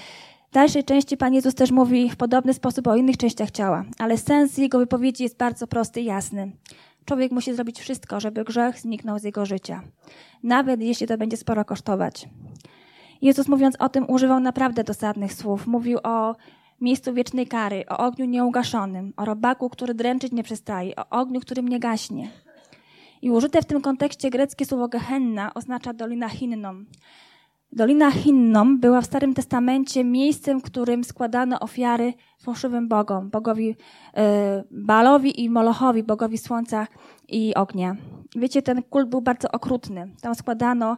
W 0.51 0.55
dalszej 0.55 0.85
części 0.85 1.17
Pan 1.17 1.35
Jezus 1.35 1.55
też 1.55 1.71
mówi 1.71 2.11
w 2.11 2.17
podobny 2.17 2.55
sposób 2.55 2.87
o 2.87 2.97
innych 2.97 3.17
częściach 3.17 3.51
ciała, 3.51 3.85
ale 3.99 4.19
sens 4.19 4.59
jego 4.59 4.79
wypowiedzi 4.79 5.23
jest 5.23 5.37
bardzo 5.37 5.67
prosty 5.67 6.01
i 6.01 6.05
jasny. 6.05 6.53
Człowiek 7.05 7.33
musi 7.33 7.55
zrobić 7.55 7.81
wszystko, 7.81 8.21
żeby 8.21 8.45
grzech 8.45 8.81
zniknął 8.81 9.19
z 9.19 9.23
jego 9.23 9.47
życia. 9.47 9.83
Nawet 10.43 10.81
jeśli 10.81 11.07
to 11.07 11.19
będzie 11.19 11.37
sporo 11.37 11.65
kosztować. 11.65 12.29
Jezus 13.23 13.49
mówiąc 13.49 13.77
o 13.79 13.89
tym 13.89 14.11
używał 14.11 14.41
naprawdę 14.41 14.85
dosadnych 14.85 15.33
słów. 15.33 15.67
Mówił 15.67 15.99
o 16.03 16.37
miejscu 16.81 17.15
wiecznej 17.15 17.47
kary, 17.47 17.85
o 17.89 17.99
ogniu 17.99 18.27
nieugaszonym, 18.27 19.12
o 19.17 19.25
robaku, 19.25 19.71
który 19.71 19.95
dręczyć 19.95 20.33
nie 20.33 20.43
przestaje, 20.43 20.97
o 20.97 21.09
ogniu, 21.11 21.41
którym 21.41 21.69
nie 21.69 21.81
gaśnie. 21.81 22.29
I 23.22 23.31
użyte 23.31 23.62
w 23.62 23.64
tym 23.64 23.81
kontekście 23.81 24.31
greckie 24.31 24.64
słowo 24.64 24.88
Gehenna 24.88 25.55
oznacza 25.55 25.92
Dolina 25.92 26.29
Hinną. 26.29 26.85
Dolina 27.72 28.11
Hinnom 28.11 28.81
była 28.81 29.00
w 29.00 29.07
Starym 29.07 29.35
Testamencie 29.35 30.05
miejscem, 30.05 30.61
w 30.61 30.62
którym 30.62 31.05
składano 31.05 31.61
ofiary 31.61 32.14
fałszywym 32.42 32.88
bogom, 32.88 33.31
bogowi 33.31 33.76
e, 34.16 34.64
Balowi 34.70 35.44
i 35.44 35.50
Molochowi, 35.50 36.02
bogowi 36.02 36.38
słońca 36.38 36.87
i 37.29 37.55
ognia. 37.55 37.96
Wiecie, 38.37 38.62
ten 38.62 38.83
kult 38.83 39.09
był 39.09 39.20
bardzo 39.20 39.50
okrutny. 39.50 40.14
Tam 40.20 40.35
składano, 40.35 40.96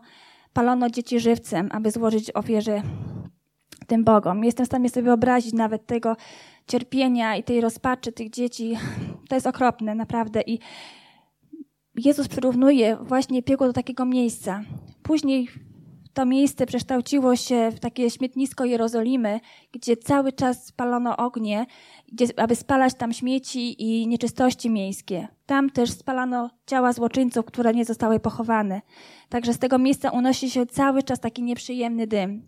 palono 0.52 0.90
dzieci 0.90 1.20
żywcem, 1.20 1.68
aby 1.72 1.90
złożyć 1.90 2.30
ofierze 2.34 2.82
tym 3.86 4.04
bogom. 4.04 4.44
Jestem 4.44 4.64
w 4.64 4.68
stanie 4.68 4.88
sobie 4.88 5.04
wyobrazić 5.04 5.52
nawet 5.52 5.86
tego 5.86 6.16
cierpienia 6.66 7.36
i 7.36 7.42
tej 7.42 7.60
rozpaczy 7.60 8.12
tych 8.12 8.30
dzieci. 8.30 8.76
To 9.28 9.34
jest 9.34 9.46
okropne, 9.46 9.94
naprawdę. 9.94 10.42
I 10.46 10.58
Jezus 12.04 12.28
przyrównuje 12.28 12.96
właśnie 12.96 13.42
piekło 13.42 13.66
do 13.66 13.72
takiego 13.72 14.04
miejsca. 14.04 14.62
Później 15.02 15.48
to 16.18 16.26
miejsce 16.26 16.66
przekształciło 16.66 17.36
się 17.36 17.70
w 17.70 17.80
takie 17.80 18.10
śmietnisko 18.10 18.64
Jerozolimy, 18.64 19.40
gdzie 19.72 19.96
cały 19.96 20.32
czas 20.32 20.66
spalono 20.66 21.16
ognie, 21.16 21.66
gdzie, 22.12 22.26
aby 22.36 22.56
spalać 22.56 22.94
tam 22.94 23.12
śmieci 23.12 23.82
i 23.82 24.08
nieczystości 24.08 24.70
miejskie. 24.70 25.28
Tam 25.46 25.70
też 25.70 25.90
spalano 25.90 26.50
ciała 26.66 26.92
złoczyńców, 26.92 27.46
które 27.46 27.74
nie 27.74 27.84
zostały 27.84 28.20
pochowane. 28.20 28.82
Także 29.28 29.54
z 29.54 29.58
tego 29.58 29.78
miejsca 29.78 30.10
unosi 30.10 30.50
się 30.50 30.66
cały 30.66 31.02
czas 31.02 31.20
taki 31.20 31.42
nieprzyjemny 31.42 32.06
dym. 32.06 32.42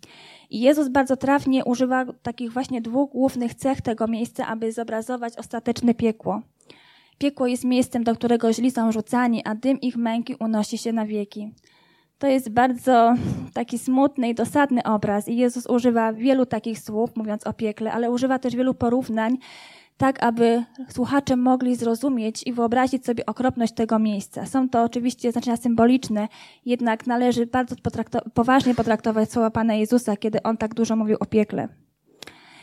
I 0.50 0.60
Jezus 0.60 0.88
bardzo 0.88 1.16
trafnie 1.16 1.64
używa 1.64 2.04
takich 2.22 2.52
właśnie 2.52 2.80
dwóch 2.80 3.10
głównych 3.10 3.54
cech 3.54 3.80
tego 3.80 4.06
miejsca, 4.06 4.46
aby 4.46 4.72
zobrazować 4.72 5.36
ostateczne 5.36 5.94
piekło. 5.94 6.42
Piekło 7.20 7.46
jest 7.46 7.64
miejscem, 7.64 8.04
do 8.04 8.14
którego 8.14 8.52
źli 8.52 8.70
są 8.70 8.92
rzucani, 8.92 9.42
a 9.44 9.54
dym 9.54 9.80
ich 9.80 9.96
męki 9.96 10.34
unosi 10.34 10.78
się 10.78 10.92
na 10.92 11.06
wieki. 11.06 11.54
To 12.18 12.26
jest 12.26 12.50
bardzo 12.50 13.14
taki 13.54 13.78
smutny 13.78 14.28
i 14.28 14.34
dosadny 14.34 14.82
obraz 14.82 15.28
i 15.28 15.36
Jezus 15.36 15.66
używa 15.66 16.12
wielu 16.12 16.46
takich 16.46 16.78
słów, 16.78 17.16
mówiąc 17.16 17.46
o 17.46 17.52
piekle, 17.52 17.92
ale 17.92 18.10
używa 18.10 18.38
też 18.38 18.56
wielu 18.56 18.74
porównań, 18.74 19.38
tak 19.96 20.22
aby 20.22 20.64
słuchacze 20.88 21.36
mogli 21.36 21.76
zrozumieć 21.76 22.46
i 22.46 22.52
wyobrazić 22.52 23.06
sobie 23.06 23.26
okropność 23.26 23.74
tego 23.74 23.98
miejsca. 23.98 24.46
Są 24.46 24.68
to 24.68 24.82
oczywiście 24.82 25.32
znaczenia 25.32 25.56
symboliczne, 25.56 26.28
jednak 26.66 27.06
należy 27.06 27.46
bardzo 27.46 27.74
poważnie 28.34 28.74
potraktować 28.74 29.32
słowa 29.32 29.50
Pana 29.50 29.74
Jezusa, 29.74 30.16
kiedy 30.16 30.42
On 30.42 30.56
tak 30.56 30.74
dużo 30.74 30.96
mówił 30.96 31.16
o 31.20 31.26
piekle. 31.26 31.68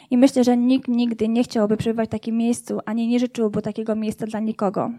I 0.10 0.18
myślę, 0.18 0.44
że 0.44 0.58
nikt 0.58 0.88
nigdy 0.88 1.28
nie 1.28 1.44
chciałby 1.44 1.78
przebywać 1.78 2.10
w 2.10 2.12
takim 2.12 2.38
miejscu, 2.38 2.80
ani 2.86 3.08
nie 3.08 3.20
życzyłby 3.20 3.62
takiego 3.62 3.96
miejsca 3.96 4.26
dla 4.26 4.40
nikogo. 4.40 4.92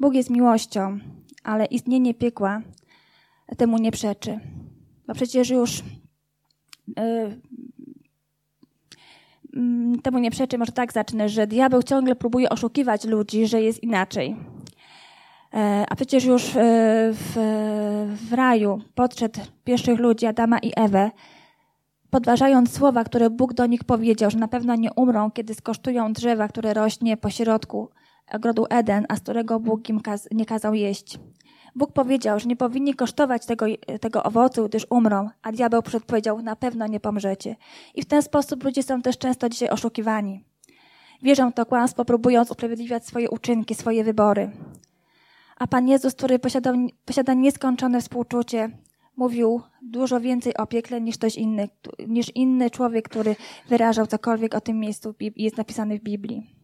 Bóg 0.00 0.14
jest 0.14 0.30
miłością, 0.30 0.98
ale 1.42 1.64
istnienie 1.64 2.14
piekła 2.14 2.62
temu 3.56 3.78
nie 3.78 3.92
przeczy. 3.92 4.40
Bo 5.06 5.14
przecież 5.14 5.50
już 5.50 5.82
yy, 6.96 7.40
temu 10.02 10.18
nie 10.18 10.30
przeczy, 10.30 10.58
może 10.58 10.72
tak 10.72 10.92
zacznę, 10.92 11.28
że 11.28 11.46
diabeł 11.46 11.82
ciągle 11.82 12.16
próbuje 12.16 12.48
oszukiwać 12.48 13.04
ludzi, 13.04 13.46
że 13.46 13.62
jest 13.62 13.82
inaczej. 13.82 14.36
E, 15.54 15.84
a 15.88 15.96
przecież 15.96 16.24
już 16.24 16.56
e, 16.56 16.60
w, 17.12 17.32
w 18.28 18.32
raju 18.32 18.80
podszedł 18.94 19.40
pierwszych 19.64 19.98
ludzi, 19.98 20.26
Adama 20.26 20.58
i 20.58 20.72
Ewę, 20.76 21.10
podważając 22.10 22.72
słowa, 22.72 23.04
które 23.04 23.30
Bóg 23.30 23.54
do 23.54 23.66
nich 23.66 23.84
powiedział, 23.84 24.30
że 24.30 24.38
na 24.38 24.48
pewno 24.48 24.74
nie 24.74 24.92
umrą, 24.92 25.30
kiedy 25.30 25.54
skosztują 25.54 26.12
drzewa, 26.12 26.48
które 26.48 26.74
rośnie 26.74 27.16
po 27.16 27.30
środku 27.30 27.88
ogrodu 28.32 28.66
Eden, 28.70 29.06
a 29.08 29.16
z 29.16 29.20
którego 29.20 29.60
Bóg 29.60 29.88
im 29.88 30.00
kaz 30.00 30.28
nie 30.30 30.46
kazał 30.46 30.74
jeść. 30.74 31.18
Bóg 31.74 31.92
powiedział, 31.92 32.40
że 32.40 32.46
nie 32.46 32.56
powinni 32.56 32.94
kosztować 32.94 33.46
tego, 33.46 33.66
tego 34.00 34.22
owocu, 34.22 34.68
gdyż 34.68 34.86
umrą, 34.90 35.28
a 35.42 35.52
diabeł 35.52 35.82
przedpowiedział, 35.82 36.42
na 36.42 36.56
pewno 36.56 36.86
nie 36.86 37.00
pomrzecie. 37.00 37.56
I 37.94 38.02
w 38.02 38.06
ten 38.06 38.22
sposób 38.22 38.64
ludzie 38.64 38.82
są 38.82 39.02
też 39.02 39.18
często 39.18 39.48
dzisiaj 39.48 39.68
oszukiwani. 39.68 40.44
Wierzą 41.22 41.50
w 41.50 41.54
to 41.54 41.66
kłamstwo, 41.66 42.04
próbując 42.04 42.50
usprawiedliwiać 42.50 43.06
swoje 43.06 43.30
uczynki, 43.30 43.74
swoje 43.74 44.04
wybory. 44.04 44.50
A 45.56 45.66
Pan 45.66 45.88
Jezus, 45.88 46.14
który 46.14 46.38
posiada 47.04 47.34
nieskończone 47.34 48.00
współczucie, 48.00 48.70
mówił 49.20 49.60
dużo 49.82 50.20
więcej 50.20 50.56
o 50.56 50.66
piekle 50.66 51.00
niż 51.00 51.16
ktoś 51.16 51.36
inny, 51.36 51.68
niż 52.08 52.26
inny 52.34 52.70
człowiek, 52.70 53.08
który 53.08 53.36
wyrażał 53.68 54.06
cokolwiek 54.06 54.54
o 54.54 54.60
tym 54.60 54.80
miejscu 54.80 55.14
jest 55.36 55.56
napisane 55.56 55.98
w 55.98 56.02
Biblii. 56.02 56.56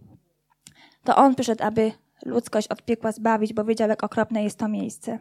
To 1.04 1.16
On 1.16 1.34
przyszedł, 1.34 1.64
aby 1.64 1.92
ludzkość 2.24 2.68
od 2.68 2.82
piekła 2.82 3.12
zbawić, 3.12 3.52
bo 3.52 3.64
wiedział, 3.64 3.88
jak 3.88 4.04
okropne 4.04 4.44
jest 4.44 4.58
to 4.58 4.68
miejsce. 4.68 5.18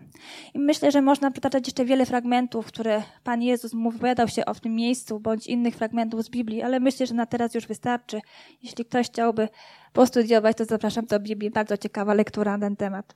I 0.53 0.59
myślę, 0.59 0.91
że 0.91 1.01
można 1.01 1.31
przytaczać 1.31 1.67
jeszcze 1.67 1.85
wiele 1.85 2.05
fragmentów, 2.05 2.65
które 2.65 3.03
Pan 3.23 3.41
Jezus 3.41 3.73
mu 3.73 3.91
wypowiadał 3.91 4.27
się 4.27 4.45
o 4.45 4.53
tym 4.53 4.75
miejscu, 4.75 5.19
bądź 5.19 5.47
innych 5.47 5.75
fragmentów 5.75 6.23
z 6.23 6.29
Biblii, 6.29 6.61
ale 6.61 6.79
myślę, 6.79 7.07
że 7.07 7.13
na 7.13 7.25
teraz 7.25 7.55
już 7.55 7.67
wystarczy. 7.67 8.21
Jeśli 8.63 8.85
ktoś 8.85 9.07
chciałby 9.07 9.47
postudiować, 9.93 10.57
to 10.57 10.65
zapraszam 10.65 11.05
do 11.05 11.19
Biblii. 11.19 11.51
Bardzo 11.51 11.77
ciekawa 11.77 12.13
lektura 12.13 12.57
na 12.57 12.65
ten 12.65 12.75
temat. 12.75 13.15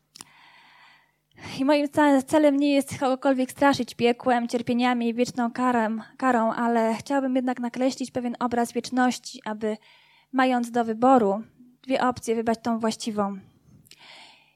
I 1.60 1.66
moim 1.66 1.88
celem 2.28 2.58
nie 2.58 2.74
jest 2.74 3.00
kogokolwiek 3.00 3.52
straszyć 3.52 3.96
piekłem, 3.96 4.48
cierpieniami 4.48 5.10
i 5.10 5.14
wieczną 5.14 5.52
karą, 5.52 5.98
karą, 6.18 6.52
ale 6.52 6.96
chciałabym 6.96 7.36
jednak 7.36 7.60
nakreślić 7.60 8.12
pewien 8.12 8.36
obraz 8.40 8.74
wieczności, 8.74 9.42
aby 9.46 9.78
mając 10.32 10.72
do 10.72 10.86
wyboru 10.86 11.42
dwie 11.84 12.02
opcje, 12.02 12.36
wybrać 12.36 12.60
tą 12.62 12.80
właściwą. 12.80 13.40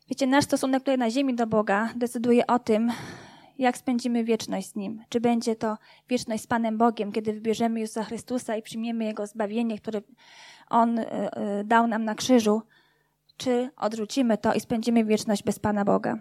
Wiecie, 0.10 0.28
nasz 0.28 0.44
stosunek 0.44 0.80
tutaj 0.80 0.98
na 0.98 1.10
ziemi 1.10 1.36
do 1.36 1.48
Boga 1.48 1.90
decyduje 1.96 2.48
o 2.48 2.60
tym, 2.60 2.92
jak 3.58 3.78
spędzimy 3.78 4.24
wieczność 4.24 4.68
z 4.68 4.76
Nim. 4.76 5.04
Czy 5.10 5.20
będzie 5.20 5.56
to 5.56 5.78
wieczność 6.10 6.44
z 6.44 6.48
Panem 6.48 6.78
Bogiem, 6.78 7.12
kiedy 7.12 7.34
wybierzemy 7.34 7.80
Jezusa 7.80 8.04
Chrystusa 8.04 8.56
i 8.56 8.62
przyjmiemy 8.62 9.06
Jego 9.06 9.28
zbawienie, 9.28 9.78
które 9.78 10.02
On 10.70 11.00
y, 11.00 11.04
y, 11.04 11.64
dał 11.64 11.88
nam 11.88 12.06
na 12.06 12.16
krzyżu, 12.16 12.62
czy 13.38 13.70
odrzucimy 13.78 14.38
to 14.38 14.54
i 14.54 14.60
spędzimy 14.60 15.06
wieczność 15.06 15.44
bez 15.44 15.60
Pana 15.60 15.86
Boga. 15.86 16.18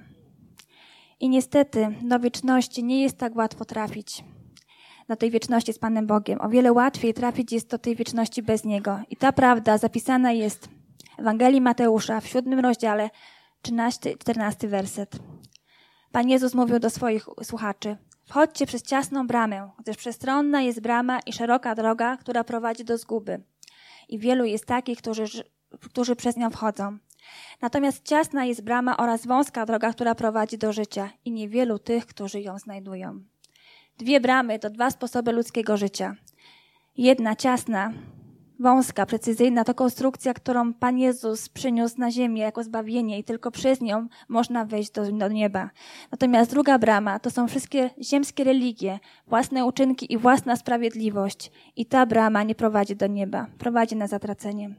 I 1.23 1.29
niestety 1.29 1.95
do 2.03 2.21
wieczności 2.21 2.85
nie 2.85 3.03
jest 3.03 3.19
tak 3.19 3.37
łatwo 3.37 3.65
trafić. 3.65 4.25
Do 5.09 5.17
tej 5.17 5.31
wieczności 5.31 5.73
z 5.73 5.79
Panem 5.79 6.07
Bogiem. 6.07 6.41
O 6.41 6.49
wiele 6.49 6.73
łatwiej 6.73 7.15
trafić 7.15 7.53
jest 7.53 7.71
do 7.71 7.79
tej 7.79 7.97
wieczności 7.97 8.43
bez 8.43 8.65
Niego. 8.65 9.01
I 9.11 9.17
ta 9.17 9.33
prawda 9.33 9.79
zapisana 9.79 10.33
jest 10.33 10.69
w 11.17 11.21
Ewangelii 11.21 11.61
Mateusza 11.61 12.21
w 12.21 12.27
siódmym 12.27 12.61
rozdziale 12.61 13.11
13, 13.63 14.17
14 14.17 14.69
werset. 14.69 15.19
Pan 16.13 16.29
Jezus 16.29 16.55
mówił 16.55 16.79
do 16.79 16.91
swoich 16.91 17.27
słuchaczy: 17.43 17.97
Wchodźcie 18.25 18.67
przez 18.67 18.83
ciasną 18.83 19.27
bramę, 19.27 19.71
gdyż 19.79 19.97
przestronna 19.97 20.63
jest 20.63 20.81
brama 20.81 21.21
i 21.27 21.33
szeroka 21.33 21.75
droga, 21.75 22.17
która 22.17 22.45
prowadzi 22.45 22.85
do 22.85 22.99
zguby. 22.99 23.43
I 24.09 24.19
wielu 24.19 24.45
jest 24.45 24.67
takich, 24.67 24.99
którzy, 24.99 25.25
którzy 25.81 26.17
przez 26.17 26.37
nią 26.37 26.51
wchodzą. 26.51 26.99
Natomiast 27.63 28.05
ciasna 28.05 28.45
jest 28.45 28.65
brama 28.65 28.97
oraz 28.97 29.27
wąska 29.27 29.67
droga, 29.67 29.93
która 29.93 30.15
prowadzi 30.15 30.59
do 30.59 30.73
życia 30.73 31.11
i 31.25 31.33
niewielu 31.33 31.79
tych, 31.79 32.07
którzy 32.07 32.41
ją 32.41 32.59
znajdują. 32.59 33.21
Dwie 33.99 34.21
bramy 34.21 34.59
to 34.59 34.71
dwa 34.71 34.91
sposoby 34.91 35.33
ludzkiego 35.33 35.77
życia. 35.77 36.17
Jedna 36.97 37.37
ciasna 37.37 37.93
wąska, 38.61 39.07
precyzyjna 39.07 39.65
to 39.65 39.75
konstrukcja, 39.75 40.35
którą 40.35 40.75
Pan 40.75 40.99
Jezus 40.99 41.49
przyniósł 41.49 41.95
na 41.99 42.11
ziemię 42.11 42.43
jako 42.43 42.63
zbawienie 42.63 43.19
i 43.19 43.25
tylko 43.25 43.51
przez 43.51 43.81
nią 43.81 44.09
można 44.29 44.65
wejść 44.65 44.91
do, 44.91 45.13
do 45.13 45.29
nieba. 45.29 45.71
Natomiast 46.11 46.51
druga 46.51 46.79
brama 46.79 47.19
to 47.19 47.31
są 47.31 47.49
wszystkie 47.49 47.91
ziemskie 48.03 48.45
religie, 48.45 48.99
własne 49.27 49.65
uczynki 49.65 50.13
i 50.13 50.19
własna 50.19 50.57
sprawiedliwość. 50.57 51.51
I 51.77 51.87
ta 51.87 52.07
brama 52.07 52.43
nie 52.43 52.55
prowadzi 52.55 52.97
do 52.97 53.07
nieba, 53.07 53.47
prowadzi 53.59 53.97
na 53.97 54.07
zatracenie. 54.07 54.75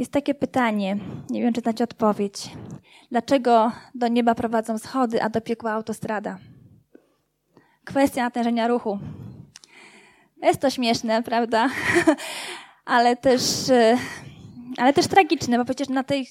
Jest 0.00 0.12
takie 0.12 0.34
pytanie, 0.34 0.96
nie 1.30 1.42
wiem 1.42 1.52
czy 1.52 1.60
znacie 1.60 1.84
odpowiedź. 1.84 2.50
Dlaczego 3.10 3.72
do 3.94 4.08
nieba 4.08 4.34
prowadzą 4.34 4.78
schody, 4.78 5.22
a 5.22 5.28
do 5.28 5.40
piekła 5.40 5.72
autostrada? 5.72 6.38
Kwestia 7.84 8.22
natężenia 8.22 8.68
ruchu. 8.68 8.98
Jest 10.42 10.60
to 10.60 10.70
śmieszne, 10.70 11.22
prawda? 11.22 11.68
ale 12.84 13.16
też, 13.16 13.42
e, 13.68 13.98
ale 14.78 14.92
też 14.92 15.06
tragiczne, 15.06 15.58
bo 15.58 15.64
przecież 15.64 15.88
na 15.88 16.04
tej, 16.04 16.26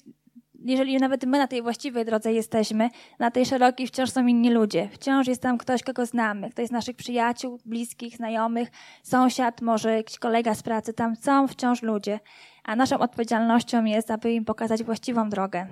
jeżeli 0.65 0.97
nawet 0.97 1.25
my 1.25 1.37
na 1.37 1.47
tej 1.47 1.61
właściwej 1.61 2.05
drodze 2.05 2.33
jesteśmy, 2.33 2.89
na 3.19 3.31
tej 3.31 3.45
szerokiej 3.45 3.87
wciąż 3.87 4.09
są 4.09 4.27
inni 4.27 4.49
ludzie. 4.49 4.89
Wciąż 4.91 5.27
jest 5.27 5.41
tam 5.41 5.57
ktoś, 5.57 5.83
kogo 5.83 6.05
znamy, 6.05 6.49
ktoś 6.49 6.67
z 6.67 6.71
naszych 6.71 6.95
przyjaciół, 6.95 7.59
bliskich, 7.65 8.15
znajomych, 8.15 8.69
sąsiad, 9.03 9.61
może 9.61 9.95
jakiś 9.95 10.19
kolega 10.19 10.55
z 10.55 10.63
pracy. 10.63 10.93
Tam 10.93 11.15
są 11.15 11.47
wciąż 11.47 11.81
ludzie. 11.81 12.19
A 12.63 12.75
naszą 12.75 12.99
odpowiedzialnością 12.99 13.83
jest, 13.83 14.11
aby 14.11 14.31
im 14.31 14.45
pokazać 14.45 14.83
właściwą 14.83 15.29
drogę, 15.29 15.67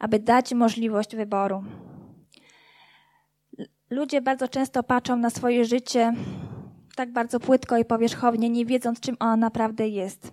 aby 0.00 0.18
dać 0.18 0.54
możliwość 0.54 1.16
wyboru. 1.16 1.64
Ludzie 3.90 4.20
bardzo 4.20 4.48
często 4.48 4.82
patrzą 4.82 5.16
na 5.16 5.30
swoje 5.30 5.64
życie 5.64 6.12
tak 6.96 7.12
bardzo 7.12 7.40
płytko 7.40 7.78
i 7.78 7.84
powierzchownie, 7.84 8.50
nie 8.50 8.66
wiedząc, 8.66 9.00
czym 9.00 9.16
ona 9.20 9.36
naprawdę 9.36 9.88
jest. 9.88 10.32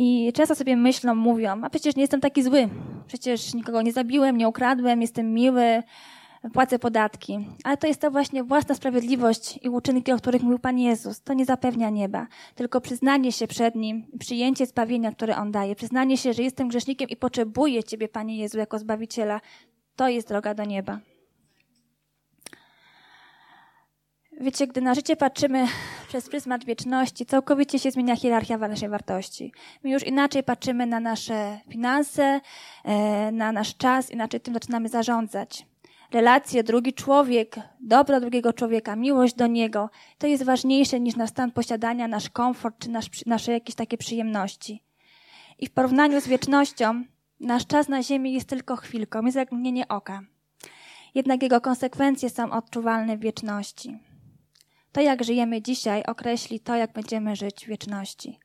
I 0.00 0.32
często 0.32 0.54
sobie 0.54 0.76
myślą, 0.76 1.14
mówią, 1.14 1.60
a 1.62 1.70
przecież 1.70 1.96
nie 1.96 2.02
jestem 2.02 2.20
taki 2.20 2.42
zły, 2.42 2.68
przecież 3.06 3.54
nikogo 3.54 3.82
nie 3.82 3.92
zabiłem, 3.92 4.36
nie 4.36 4.48
ukradłem, 4.48 5.00
jestem 5.02 5.34
miły, 5.34 5.82
płacę 6.52 6.78
podatki. 6.78 7.38
Ale 7.64 7.76
to 7.76 7.86
jest 7.86 8.00
to 8.00 8.10
właśnie 8.10 8.44
własna 8.44 8.74
sprawiedliwość 8.74 9.58
i 9.62 9.68
uczynki, 9.68 10.12
o 10.12 10.16
których 10.16 10.42
mówił 10.42 10.58
Pan 10.58 10.78
Jezus. 10.78 11.22
To 11.22 11.34
nie 11.34 11.44
zapewnia 11.44 11.90
nieba, 11.90 12.26
tylko 12.54 12.80
przyznanie 12.80 13.32
się 13.32 13.46
przed 13.46 13.74
Nim, 13.74 14.06
przyjęcie 14.18 14.66
zbawienia, 14.66 15.12
które 15.12 15.36
On 15.36 15.52
daje, 15.52 15.74
przyznanie 15.74 16.16
się, 16.16 16.32
że 16.32 16.42
jestem 16.42 16.68
grzesznikiem 16.68 17.08
i 17.08 17.16
potrzebuję 17.16 17.84
Ciebie, 17.84 18.08
Panie 18.08 18.36
Jezu, 18.36 18.58
jako 18.58 18.78
Zbawiciela. 18.78 19.40
To 19.96 20.08
jest 20.08 20.28
droga 20.28 20.54
do 20.54 20.64
nieba. 20.64 20.98
Wiecie, 24.40 24.66
gdy 24.66 24.80
na 24.80 24.94
życie 24.94 25.16
patrzymy 25.16 25.66
przez 26.08 26.28
pryzmat 26.28 26.64
wieczności, 26.64 27.26
całkowicie 27.26 27.78
się 27.78 27.90
zmienia 27.90 28.16
hierarchia 28.16 28.58
naszej 28.58 28.88
wartości. 28.88 29.52
My 29.84 29.90
już 29.90 30.02
inaczej 30.02 30.42
patrzymy 30.42 30.86
na 30.86 31.00
nasze 31.00 31.60
finanse, 31.68 32.40
e, 32.84 33.32
na 33.32 33.52
nasz 33.52 33.76
czas, 33.76 34.10
inaczej 34.10 34.40
tym 34.40 34.54
zaczynamy 34.54 34.88
zarządzać. 34.88 35.66
Relacje, 36.12 36.62
drugi 36.62 36.92
człowiek, 36.92 37.56
dobro 37.80 38.20
drugiego 38.20 38.52
człowieka, 38.52 38.96
miłość 38.96 39.34
do 39.34 39.46
niego, 39.46 39.90
to 40.18 40.26
jest 40.26 40.42
ważniejsze 40.42 41.00
niż 41.00 41.16
nasz 41.16 41.30
stan 41.30 41.50
posiadania, 41.50 42.08
nasz 42.08 42.30
komfort 42.30 42.78
czy 42.78 42.90
nasz, 42.90 43.26
nasze 43.26 43.52
jakieś 43.52 43.74
takie 43.74 43.98
przyjemności. 43.98 44.82
I 45.58 45.66
w 45.66 45.70
porównaniu 45.70 46.20
z 46.20 46.28
wiecznością, 46.28 47.04
nasz 47.40 47.66
czas 47.66 47.88
na 47.88 48.02
ziemi 48.02 48.32
jest 48.32 48.48
tylko 48.48 48.76
chwilką, 48.76 49.24
jest 49.24 49.36
jak 49.36 49.52
mgnienie 49.52 49.88
oka. 49.88 50.20
Jednak 51.14 51.42
jego 51.42 51.60
konsekwencje 51.60 52.30
są 52.30 52.50
odczuwalne 52.50 53.16
w 53.16 53.20
wieczności. 53.20 53.98
To, 54.98 55.02
jak 55.02 55.24
żyjemy 55.24 55.62
dzisiaj, 55.62 56.02
określi 56.06 56.60
to, 56.60 56.76
jak 56.76 56.92
będziemy 56.92 57.36
żyć 57.36 57.64
w 57.64 57.68
wieczności. 57.68 58.38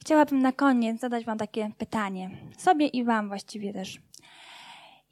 chciałabym 0.00 0.42
na 0.42 0.52
koniec 0.52 1.00
zadać 1.00 1.24
Wam 1.24 1.38
takie 1.38 1.70
pytanie. 1.78 2.30
Sobie 2.56 2.86
i 2.86 3.04
Wam 3.04 3.28
właściwie 3.28 3.72
też. 3.72 4.00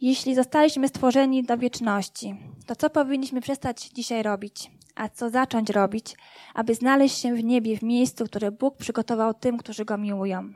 Jeśli 0.01 0.35
zostaliśmy 0.35 0.88
stworzeni 0.88 1.42
do 1.42 1.59
wieczności, 1.59 2.37
to 2.66 2.77
co 2.77 2.90
powinniśmy 2.90 3.40
przestać 3.40 3.88
dzisiaj 3.88 4.22
robić? 4.22 4.70
A 4.94 5.09
co 5.09 5.31
zacząć 5.31 5.70
robić, 5.70 6.16
aby 6.55 6.75
znaleźć 6.75 7.18
się 7.18 7.35
w 7.35 7.44
niebie, 7.44 7.77
w 7.79 7.83
miejscu, 7.83 8.25
które 8.25 8.51
Bóg 8.51 8.77
przygotował 8.77 9.35
tym, 9.35 9.59
którzy 9.59 9.85
Go 9.85 9.99
miłują? 9.99 10.53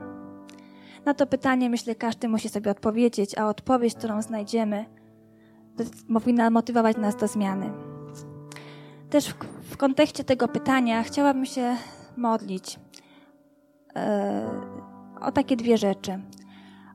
Na 1.05 1.15
to 1.15 1.27
pytanie 1.27 1.71
myślę, 1.71 1.95
każdy 1.95 2.29
musi 2.29 2.49
sobie 2.49 2.71
odpowiedzieć, 2.71 3.39
a 3.39 3.49
odpowiedź, 3.49 3.95
którą 3.95 4.23
znajdziemy, 4.23 4.85
powinna 6.13 6.51
motywować 6.51 6.97
nas 6.97 7.17
do 7.17 7.29
zmiany. 7.29 8.00
Też 9.11 9.29
w, 9.29 9.35
w 9.73 9.77
kontekście 9.77 10.25
tego 10.25 10.49
pytania 10.49 11.03
chciałabym 11.03 11.47
się 11.47 11.77
modlić 12.17 12.79
yy, 13.97 14.03
o 15.21 15.33
takie 15.33 15.57
dwie 15.57 15.79
rzeczy. 15.79 16.21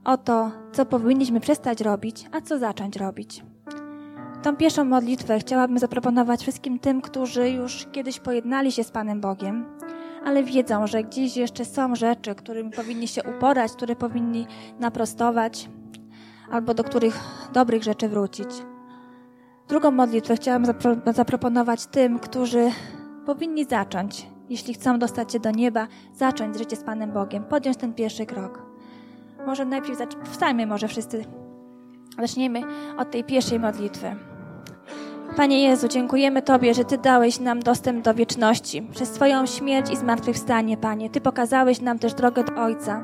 O 0.03 0.17
to, 0.17 0.51
co 0.71 0.85
powinniśmy 0.85 1.39
przestać 1.39 1.81
robić, 1.81 2.25
a 2.31 2.41
co 2.41 2.59
zacząć 2.59 2.97
robić. 2.97 3.43
Tą 4.43 4.55
pierwszą 4.55 4.85
modlitwę 4.85 5.39
chciałabym 5.39 5.79
zaproponować 5.79 6.41
wszystkim 6.41 6.79
tym, 6.79 7.01
którzy 7.01 7.49
już 7.49 7.87
kiedyś 7.91 8.19
pojednali 8.19 8.71
się 8.71 8.83
z 8.83 8.91
Panem 8.91 9.21
Bogiem, 9.21 9.65
ale 10.25 10.43
wiedzą, 10.43 10.87
że 10.87 11.03
gdzieś 11.03 11.37
jeszcze 11.37 11.65
są 11.65 11.95
rzeczy, 11.95 12.35
którymi 12.35 12.71
powinni 12.71 13.07
się 13.07 13.23
uporać, 13.23 13.71
które 13.71 13.95
powinni 13.95 14.47
naprostować, 14.79 15.69
albo 16.51 16.73
do 16.73 16.83
których 16.83 17.19
dobrych 17.53 17.83
rzeczy 17.83 18.09
wrócić. 18.09 18.49
Drugą 19.67 19.91
modlitwę 19.91 20.35
chciałam 20.35 20.65
zapro 20.65 20.95
zaproponować 21.13 21.85
tym, 21.85 22.19
którzy 22.19 22.71
powinni 23.25 23.65
zacząć, 23.65 24.27
jeśli 24.49 24.73
chcą 24.73 24.99
dostać 24.99 25.33
się 25.33 25.39
do 25.39 25.51
nieba, 25.51 25.87
zacząć 26.13 26.57
życie 26.57 26.75
z 26.75 26.83
Panem 26.83 27.11
Bogiem, 27.11 27.43
podjąć 27.43 27.77
ten 27.77 27.93
pierwszy 27.93 28.25
krok. 28.25 28.61
Może 29.45 29.65
najpierw 29.65 29.99
wstajmy, 30.23 30.67
może 30.67 30.87
wszyscy 30.87 31.25
zaczniemy 32.19 32.61
od 32.97 33.11
tej 33.11 33.23
pierwszej 33.23 33.59
modlitwy. 33.59 34.15
Panie 35.35 35.63
Jezu, 35.63 35.87
dziękujemy 35.87 36.41
Tobie, 36.41 36.73
że 36.73 36.85
Ty 36.85 36.97
dałeś 36.97 37.39
nam 37.39 37.59
dostęp 37.59 38.05
do 38.05 38.13
wieczności. 38.13 38.81
Przez 38.81 39.11
Twoją 39.11 39.45
śmierć 39.45 39.91
i 39.91 39.97
zmartwychwstanie, 39.97 40.77
Panie. 40.77 41.09
Ty 41.09 41.21
pokazałeś 41.21 41.81
nam 41.81 41.99
też 41.99 42.13
drogę 42.13 42.43
do 42.43 42.55
Ojca. 42.55 43.03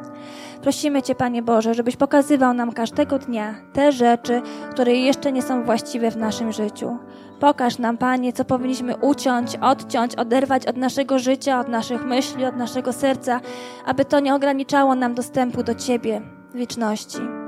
Prosimy 0.61 1.01
Cię, 1.01 1.15
Panie 1.15 1.41
Boże, 1.41 1.73
żebyś 1.73 1.95
pokazywał 1.95 2.53
nam 2.53 2.71
każdego 2.71 3.19
dnia 3.19 3.55
te 3.73 3.91
rzeczy, 3.91 4.41
które 4.71 4.95
jeszcze 4.95 5.31
nie 5.31 5.41
są 5.41 5.63
właściwe 5.63 6.11
w 6.11 6.17
naszym 6.17 6.51
życiu. 6.51 6.97
Pokaż 7.39 7.77
nam, 7.77 7.97
Panie, 7.97 8.33
co 8.33 8.45
powinniśmy 8.45 8.97
uciąć, 8.97 9.57
odciąć, 9.61 10.15
oderwać 10.15 10.67
od 10.67 10.77
naszego 10.77 11.19
życia, 11.19 11.59
od 11.59 11.67
naszych 11.67 12.05
myśli, 12.05 12.45
od 12.45 12.55
naszego 12.55 12.93
serca, 12.93 13.41
aby 13.85 14.05
to 14.05 14.19
nie 14.19 14.35
ograniczało 14.35 14.95
nam 14.95 15.13
dostępu 15.13 15.63
do 15.63 15.75
Ciebie 15.75 16.21
wieczności. 16.53 17.40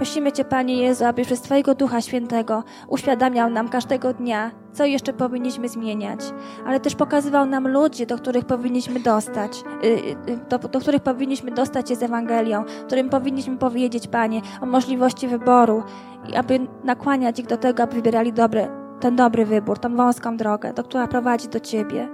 Prosimy 0.00 0.32
Cię, 0.32 0.44
Panie 0.44 0.82
Jezu, 0.82 1.04
abyś 1.04 1.26
przez 1.26 1.40
Twojego 1.40 1.74
Ducha 1.74 2.00
Świętego 2.00 2.64
uświadamiał 2.88 3.50
nam 3.50 3.68
każdego 3.68 4.12
dnia, 4.12 4.50
co 4.72 4.84
jeszcze 4.84 5.12
powinniśmy 5.12 5.68
zmieniać, 5.68 6.20
ale 6.66 6.80
też 6.80 6.94
pokazywał 6.94 7.46
nam 7.46 7.68
ludzi, 7.68 8.06
do 8.06 8.16
których 8.18 8.44
powinniśmy 8.44 9.00
dostać, 9.00 9.64
y, 9.84 9.86
y, 10.30 10.38
do, 10.48 10.58
do 10.58 10.80
których 10.80 11.02
powinniśmy 11.02 11.50
dostać 11.50 11.88
się 11.88 11.96
z 11.96 12.02
Ewangelią, 12.02 12.64
którym 12.86 13.08
powinniśmy 13.08 13.56
powiedzieć, 13.56 14.08
Panie, 14.08 14.40
o 14.60 14.66
możliwości 14.66 15.28
wyboru 15.28 15.82
i 16.28 16.36
aby 16.36 16.60
nakłaniać 16.84 17.38
ich 17.38 17.46
do 17.46 17.56
tego, 17.56 17.82
aby 17.82 17.94
wybierali 17.94 18.32
dobry, 18.32 18.68
ten 19.00 19.16
dobry 19.16 19.46
wybór, 19.46 19.78
tą 19.78 19.96
wąską 19.96 20.36
drogę, 20.36 20.72
do 20.72 20.84
która 20.84 21.06
prowadzi 21.06 21.48
do 21.48 21.60
Ciebie. 21.60 22.08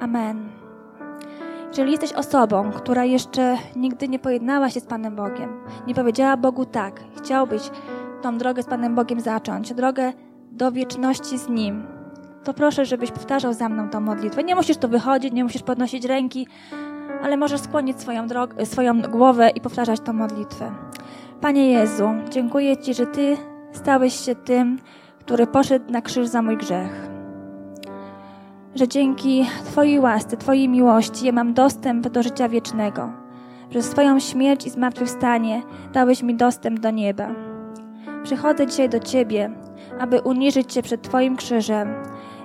Amen. 0.00 0.49
Jeżeli 1.70 1.90
jesteś 1.90 2.12
osobą, 2.12 2.70
która 2.70 3.04
jeszcze 3.04 3.56
nigdy 3.76 4.08
nie 4.08 4.18
pojednała 4.18 4.70
się 4.70 4.80
z 4.80 4.84
Panem 4.84 5.16
Bogiem, 5.16 5.60
nie 5.86 5.94
powiedziała 5.94 6.36
Bogu 6.36 6.64
tak, 6.64 7.00
chciałbyś 7.16 7.62
tą 8.22 8.38
drogę 8.38 8.62
z 8.62 8.66
Panem 8.66 8.94
Bogiem 8.94 9.20
zacząć, 9.20 9.74
drogę 9.74 10.12
do 10.52 10.72
wieczności 10.72 11.38
z 11.38 11.48
Nim, 11.48 11.82
to 12.44 12.54
proszę, 12.54 12.84
żebyś 12.84 13.10
powtarzał 13.10 13.52
za 13.52 13.68
mną 13.68 13.88
tą 13.88 14.00
modlitwę. 14.00 14.44
Nie 14.44 14.54
musisz 14.54 14.76
tu 14.76 14.88
wychodzić, 14.88 15.32
nie 15.32 15.44
musisz 15.44 15.62
podnosić 15.62 16.04
ręki, 16.04 16.46
ale 17.22 17.36
możesz 17.36 17.60
skłonić 17.60 18.00
swoją, 18.00 18.26
drogę, 18.26 18.66
swoją 18.66 19.02
głowę 19.02 19.50
i 19.50 19.60
powtarzać 19.60 20.00
tą 20.00 20.12
modlitwę. 20.12 20.72
Panie 21.40 21.70
Jezu, 21.70 22.08
dziękuję 22.30 22.76
Ci, 22.76 22.94
że 22.94 23.06
Ty 23.06 23.36
stałeś 23.72 24.14
się 24.24 24.34
tym, 24.34 24.78
który 25.18 25.46
poszedł 25.46 25.92
na 25.92 26.02
krzyż 26.02 26.26
za 26.26 26.42
mój 26.42 26.56
grzech 26.56 27.09
że 28.74 28.88
dzięki 28.88 29.46
Twojej 29.64 30.00
łasce, 30.00 30.36
Twojej 30.36 30.68
miłości 30.68 31.26
ja 31.26 31.32
mam 31.32 31.54
dostęp 31.54 32.08
do 32.08 32.22
życia 32.22 32.48
wiecznego. 32.48 33.12
Przez 33.70 33.90
swoją 33.90 34.20
śmierć 34.20 34.66
i 34.66 34.70
zmartwychwstanie 34.70 35.62
dałeś 35.92 36.22
mi 36.22 36.34
dostęp 36.34 36.80
do 36.80 36.90
nieba. 36.90 37.28
Przychodzę 38.24 38.66
dzisiaj 38.66 38.88
do 38.88 39.00
Ciebie, 39.00 39.50
aby 40.00 40.20
uniżyć 40.20 40.72
Cię 40.72 40.82
przed 40.82 41.02
Twoim 41.02 41.36
krzyżem 41.36 41.94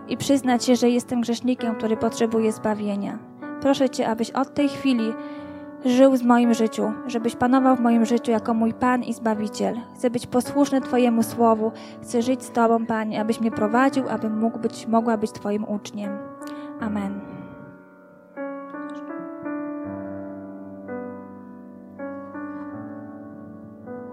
i 0.07 0.17
przyznać 0.17 0.65
się, 0.65 0.75
że 0.75 0.89
jestem 0.89 1.21
grzesznikiem, 1.21 1.75
który 1.75 1.97
potrzebuje 1.97 2.51
zbawienia. 2.51 3.19
Proszę 3.61 3.89
Cię, 3.89 4.07
abyś 4.07 4.31
od 4.31 4.53
tej 4.53 4.69
chwili 4.69 5.13
żył 5.85 6.17
w 6.17 6.23
moim 6.23 6.53
życiu, 6.53 6.91
żebyś 7.07 7.35
panował 7.35 7.75
w 7.75 7.79
moim 7.79 8.05
życiu 8.05 8.31
jako 8.31 8.53
mój 8.53 8.73
Pan 8.73 9.03
i 9.03 9.13
Zbawiciel. 9.13 9.75
Chcę 9.95 10.09
być 10.09 10.27
posłuszny 10.27 10.81
Twojemu 10.81 11.23
słowu, 11.23 11.71
chcę 12.01 12.21
żyć 12.21 12.43
z 12.43 12.51
Tobą, 12.51 12.85
Panie, 12.85 13.21
abyś 13.21 13.41
mnie 13.41 13.51
prowadził, 13.51 14.09
abym 14.09 14.39
mógł 14.39 14.59
być, 14.59 14.87
mogła 14.87 15.17
być 15.17 15.31
Twoim 15.31 15.63
uczniem. 15.63 16.17
Amen. 16.81 17.34